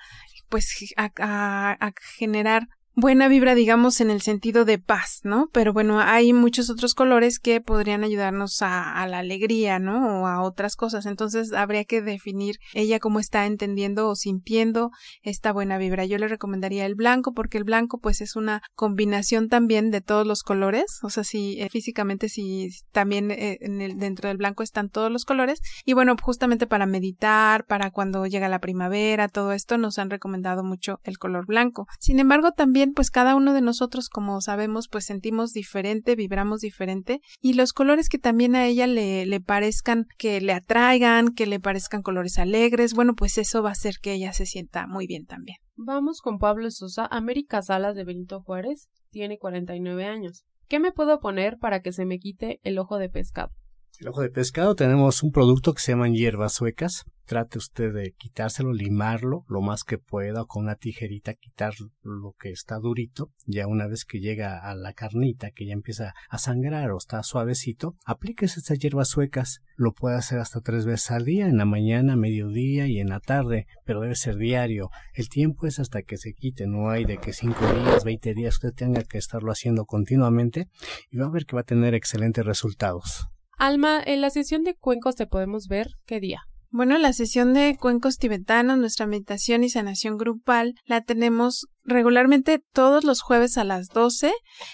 pues 0.49 0.93
a, 0.97 1.91
generar 2.17 2.67
buena 2.99 3.27
vibra, 3.27 3.55
digamos, 3.55 4.01
en 4.01 4.09
el 4.09 4.21
sentido 4.21 4.65
de 4.65 4.79
paz, 4.79 5.21
¿no? 5.23 5.49
Pero 5.51 5.73
bueno, 5.73 5.99
hay 5.99 6.33
muchos 6.33 6.69
otros 6.69 6.93
colores 6.93 7.39
que 7.39 7.61
podrían 7.61 8.03
ayudarnos 8.03 8.61
a, 8.61 9.05
la 9.07 9.19
alegría, 9.19 9.79
¿no? 9.79 10.21
O 10.21 10.27
a 10.27 10.41
otras 10.41 10.75
cosas. 10.75 11.05
Entonces 11.05 11.53
habría 11.53 11.85
que 11.85 12.01
definir 12.01 12.57
ella 12.73 12.99
cómo 12.99 13.19
está 13.19 13.45
entendiendo 13.45 14.07
o 14.09 14.15
sintiendo 14.15 14.91
esta 15.21 15.51
buena 15.51 15.77
vibra. 15.77 16.05
Yo 16.05 16.17
le 16.17 16.27
recomendaría 16.27 16.85
el 16.85 16.95
blanco 16.95 17.33
porque 17.33 17.57
el 17.57 17.63
blanco 17.63 17.99
pues 17.99 18.21
es 18.21 18.35
una 18.35 18.61
combinación 18.75 19.49
también 19.49 19.91
de 19.91 20.01
todos 20.01 20.27
los 20.27 20.43
colores. 20.43 20.99
O 21.03 21.09
sea, 21.09 21.23
si 21.23 21.61
eh, 21.61 21.69
físicamente 21.69 22.29
si 22.29 22.69
también 22.91 23.31
eh, 23.31 23.57
en 23.61 23.81
el, 23.81 23.97
dentro 23.97 24.29
del 24.29 24.37
blanco 24.37 24.63
están 24.63 24.89
todos 24.89 25.11
los 25.11 25.25
colores. 25.25 25.61
Y 25.85 25.93
bueno, 25.93 26.15
justamente 26.21 26.67
para 26.67 26.85
meditar, 26.85 27.65
para 27.65 27.91
cuando 27.91 28.25
llega 28.25 28.49
la 28.49 28.59
primavera, 28.59 29.27
todo 29.27 29.53
esto 29.53 29.77
nos 29.77 29.97
han 29.97 30.09
recomendado 30.09 30.63
mucho 30.63 30.99
el 31.03 31.17
color 31.17 31.45
blanco. 31.45 31.87
Sin 31.99 32.19
embargo, 32.19 32.51
también 32.51 32.88
pues 32.93 33.11
cada 33.11 33.35
uno 33.35 33.53
de 33.53 33.61
nosotros, 33.61 34.09
como 34.09 34.41
sabemos, 34.41 34.87
pues 34.87 35.05
sentimos 35.05 35.53
diferente, 35.53 36.15
vibramos 36.15 36.61
diferente 36.61 37.21
y 37.41 37.53
los 37.53 37.73
colores 37.73 38.09
que 38.09 38.19
también 38.19 38.55
a 38.55 38.65
ella 38.65 38.87
le, 38.87 39.25
le 39.25 39.41
parezcan 39.41 40.05
que 40.17 40.41
le 40.41 40.53
atraigan, 40.53 41.33
que 41.33 41.45
le 41.45 41.59
parezcan 41.59 42.01
colores 42.01 42.37
alegres, 42.37 42.93
bueno, 42.93 43.13
pues 43.15 43.37
eso 43.37 43.63
va 43.63 43.69
a 43.69 43.73
hacer 43.73 43.95
que 44.01 44.13
ella 44.13 44.33
se 44.33 44.45
sienta 44.45 44.87
muy 44.87 45.07
bien 45.07 45.25
también. 45.25 45.57
Vamos 45.75 46.21
con 46.21 46.39
Pablo 46.39 46.69
Sosa, 46.71 47.05
América 47.05 47.61
Salas 47.61 47.95
de 47.95 48.03
Benito 48.03 48.41
Juárez, 48.41 48.89
tiene 49.11 49.37
49 49.37 50.05
años. 50.05 50.43
¿Qué 50.67 50.79
me 50.79 50.91
puedo 50.91 51.19
poner 51.19 51.57
para 51.57 51.81
que 51.81 51.91
se 51.91 52.05
me 52.05 52.19
quite 52.19 52.59
el 52.63 52.77
ojo 52.77 52.97
de 52.97 53.09
pescado? 53.09 53.51
El 53.99 54.07
ojo 54.07 54.21
de 54.21 54.29
pescado 54.29 54.75
tenemos 54.75 55.23
un 55.23 55.31
producto 55.33 55.73
que 55.73 55.81
se 55.81 55.91
llaman 55.91 56.13
hierbas 56.13 56.53
suecas. 56.53 57.03
Trate 57.25 57.57
usted 57.57 57.93
de 57.93 58.13
quitárselo, 58.17 58.71
limarlo 58.71 59.43
lo 59.49 59.59
más 59.59 59.83
que 59.83 59.97
pueda 59.97 60.43
o 60.43 60.47
con 60.47 60.63
una 60.63 60.75
tijerita 60.75 61.33
quitar 61.33 61.73
lo 62.01 62.33
que 62.39 62.49
está 62.49 62.79
durito. 62.79 63.33
Ya 63.45 63.67
una 63.67 63.87
vez 63.87 64.05
que 64.05 64.21
llega 64.21 64.57
a 64.57 64.73
la 64.73 64.93
carnita 64.93 65.51
que 65.51 65.67
ya 65.67 65.73
empieza 65.73 66.13
a 66.29 66.37
sangrar 66.37 66.91
o 66.91 66.97
está 66.97 67.21
suavecito, 67.23 67.97
aplíquese 68.05 68.61
estas 68.61 68.79
hierbas 68.79 69.09
suecas. 69.09 69.59
Lo 69.75 69.91
puede 69.91 70.15
hacer 70.15 70.39
hasta 70.39 70.61
tres 70.61 70.85
veces 70.85 71.11
al 71.11 71.25
día, 71.25 71.47
en 71.47 71.57
la 71.57 71.65
mañana, 71.65 72.15
mediodía 72.15 72.87
y 72.87 72.99
en 72.99 73.09
la 73.09 73.19
tarde, 73.19 73.67
pero 73.83 73.99
debe 73.99 74.15
ser 74.15 74.37
diario. 74.37 74.91
El 75.13 75.27
tiempo 75.27 75.67
es 75.67 75.77
hasta 75.77 76.03
que 76.03 76.15
se 76.15 76.33
quite, 76.33 76.67
no 76.67 76.89
hay 76.89 77.03
de 77.03 77.17
que 77.17 77.33
cinco 77.33 77.65
días, 77.73 78.05
veinte 78.05 78.33
días 78.33 78.55
usted 78.55 78.71
tenga 78.73 79.03
que 79.03 79.17
estarlo 79.17 79.51
haciendo 79.51 79.83
continuamente 79.83 80.69
y 81.11 81.17
va 81.17 81.25
a 81.25 81.31
ver 81.31 81.45
que 81.45 81.57
va 81.57 81.63
a 81.63 81.65
tener 81.65 81.95
excelentes 81.95 82.45
resultados. 82.45 83.27
Alma, 83.59 84.01
en 84.05 84.21
la 84.21 84.29
sesión 84.29 84.63
de 84.63 84.73
cuencos 84.73 85.15
te 85.17 85.27
podemos 85.27 85.67
ver 85.67 85.89
qué 86.05 86.21
día. 86.21 86.43
Bueno, 86.71 86.97
la 86.97 87.11
sesión 87.11 87.53
de 87.53 87.75
cuencos 87.77 88.17
tibetanos, 88.17 88.77
nuestra 88.77 89.05
meditación 89.05 89.65
y 89.65 89.69
sanación 89.69 90.17
grupal, 90.17 90.75
la 90.85 91.01
tenemos 91.01 91.67
regularmente 91.83 92.63
todos 92.71 93.03
los 93.03 93.21
jueves 93.21 93.57
a 93.57 93.65
las 93.65 93.89
12. 93.89 94.31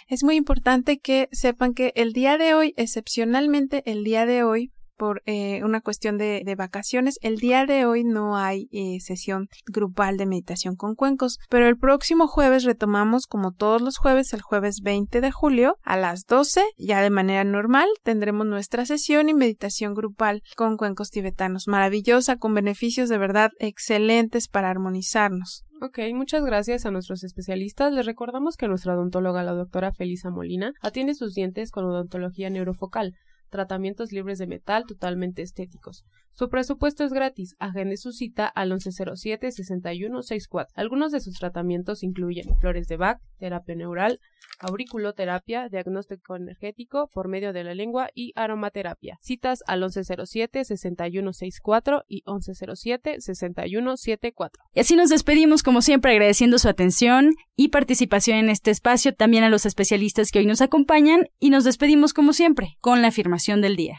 Es 0.07 0.23
muy 0.23 0.35
importante 0.35 0.99
que 0.99 1.29
sepan 1.31 1.73
que 1.73 1.93
el 1.95 2.13
día 2.13 2.37
de 2.37 2.53
hoy, 2.53 2.75
excepcionalmente 2.77 3.81
el 3.89 4.03
día 4.03 4.27
de 4.27 4.43
hoy, 4.43 4.71
por 4.97 5.21
eh, 5.25 5.63
una 5.63 5.81
cuestión 5.81 6.17
de, 6.17 6.41
de, 6.45 6.55
vacaciones. 6.55 7.17
El 7.21 7.37
día 7.37 7.65
de 7.65 7.85
hoy 7.85 8.03
no 8.03 8.37
hay 8.37 8.67
eh, 8.71 8.99
sesión 8.99 9.47
grupal 9.67 10.17
de 10.17 10.25
meditación 10.25 10.75
con 10.75 10.95
cuencos, 10.95 11.37
pero 11.49 11.67
el 11.67 11.77
próximo 11.77 12.27
jueves 12.27 12.63
retomamos 12.63 13.27
como 13.27 13.51
todos 13.51 13.81
los 13.81 13.97
jueves, 13.97 14.33
el 14.33 14.41
jueves 14.41 14.81
20 14.81 15.21
de 15.21 15.31
julio 15.31 15.77
a 15.83 15.97
las 15.97 16.25
12, 16.25 16.63
ya 16.77 17.01
de 17.01 17.09
manera 17.09 17.43
normal, 17.43 17.87
tendremos 18.03 18.45
nuestra 18.45 18.85
sesión 18.85 19.29
y 19.29 19.33
meditación 19.33 19.93
grupal 19.93 20.41
con 20.55 20.77
cuencos 20.77 21.09
tibetanos. 21.09 21.67
Maravillosa, 21.67 22.37
con 22.37 22.53
beneficios 22.53 23.09
de 23.09 23.17
verdad 23.17 23.51
excelentes 23.59 24.47
para 24.47 24.69
armonizarnos. 24.69 25.65
Ok, 25.81 25.99
muchas 26.13 26.43
gracias 26.45 26.85
a 26.85 26.91
nuestros 26.91 27.23
especialistas. 27.23 27.91
Les 27.91 28.05
recordamos 28.05 28.55
que 28.55 28.67
nuestra 28.67 28.93
odontóloga, 28.93 29.43
la 29.43 29.51
doctora 29.51 29.91
Felisa 29.91 30.29
Molina, 30.29 30.71
atiende 30.81 31.13
sus 31.13 31.33
dientes 31.33 31.69
con 31.69 31.83
odontología 31.85 32.49
neurofocal 32.49 33.13
tratamientos 33.49 34.11
libres 34.11 34.39
de 34.39 34.47
metal 34.47 34.85
totalmente 34.87 35.41
estéticos. 35.41 36.05
Su 36.37 36.49
presupuesto 36.49 37.05
es 37.05 37.13
gratis. 37.13 37.55
Agende 37.59 37.95
su 37.95 38.11
cita 38.11 38.45
al 38.45 38.73
1107-6164. 38.73 40.67
Algunos 40.75 41.13
de 41.13 41.21
sus 41.21 41.39
tratamientos 41.39 42.03
incluyen 42.03 42.57
flores 42.59 42.89
de 42.89 42.97
Bach, 42.97 43.21
terapia 43.39 43.75
neural, 43.75 44.19
auriculoterapia, 44.59 45.69
diagnóstico 45.69 46.35
energético 46.35 47.09
por 47.13 47.29
medio 47.29 47.53
de 47.53 47.63
la 47.63 47.73
lengua 47.73 48.09
y 48.13 48.33
aromaterapia. 48.35 49.17
Citas 49.21 49.63
al 49.65 49.81
1107-6164 49.83 52.03
y 52.09 52.21
1107-6174. 52.23 54.49
Y 54.73 54.81
así 54.81 54.97
nos 54.97 55.09
despedimos 55.09 55.63
como 55.63 55.81
siempre 55.81 56.11
agradeciendo 56.11 56.59
su 56.59 56.67
atención 56.67 57.31
y 57.55 57.69
participación 57.69 58.39
en 58.39 58.49
este 58.49 58.71
espacio, 58.71 59.15
también 59.15 59.45
a 59.45 59.49
los 59.49 59.65
especialistas 59.65 60.31
que 60.31 60.39
hoy 60.39 60.45
nos 60.45 60.59
acompañan 60.59 61.29
y 61.39 61.49
nos 61.49 61.63
despedimos 61.63 62.13
como 62.13 62.33
siempre 62.33 62.75
con 62.81 63.01
la 63.01 63.07
afirmación 63.35 63.61
del 63.61 63.75
día. 63.75 63.97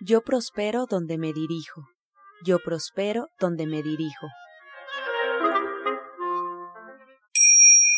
Yo 0.00 0.20
prospero 0.22 0.86
donde 0.88 1.18
me 1.18 1.32
dirijo. 1.32 1.88
Yo 2.44 2.58
prospero 2.58 3.28
donde 3.40 3.66
me 3.66 3.82
dirijo. 3.82 4.26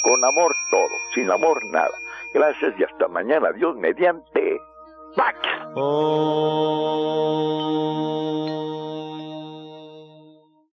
Con 0.02 0.24
amor 0.24 0.54
todo, 0.70 0.88
sin 1.14 1.30
amor 1.30 1.62
nada. 1.66 1.90
Gracias 2.32 2.74
y 2.78 2.84
hasta 2.84 3.08
mañana. 3.08 3.52
Dios 3.52 3.76
mediante. 3.76 4.60
¡Pax! 5.16 5.38
Oh. 5.74 7.18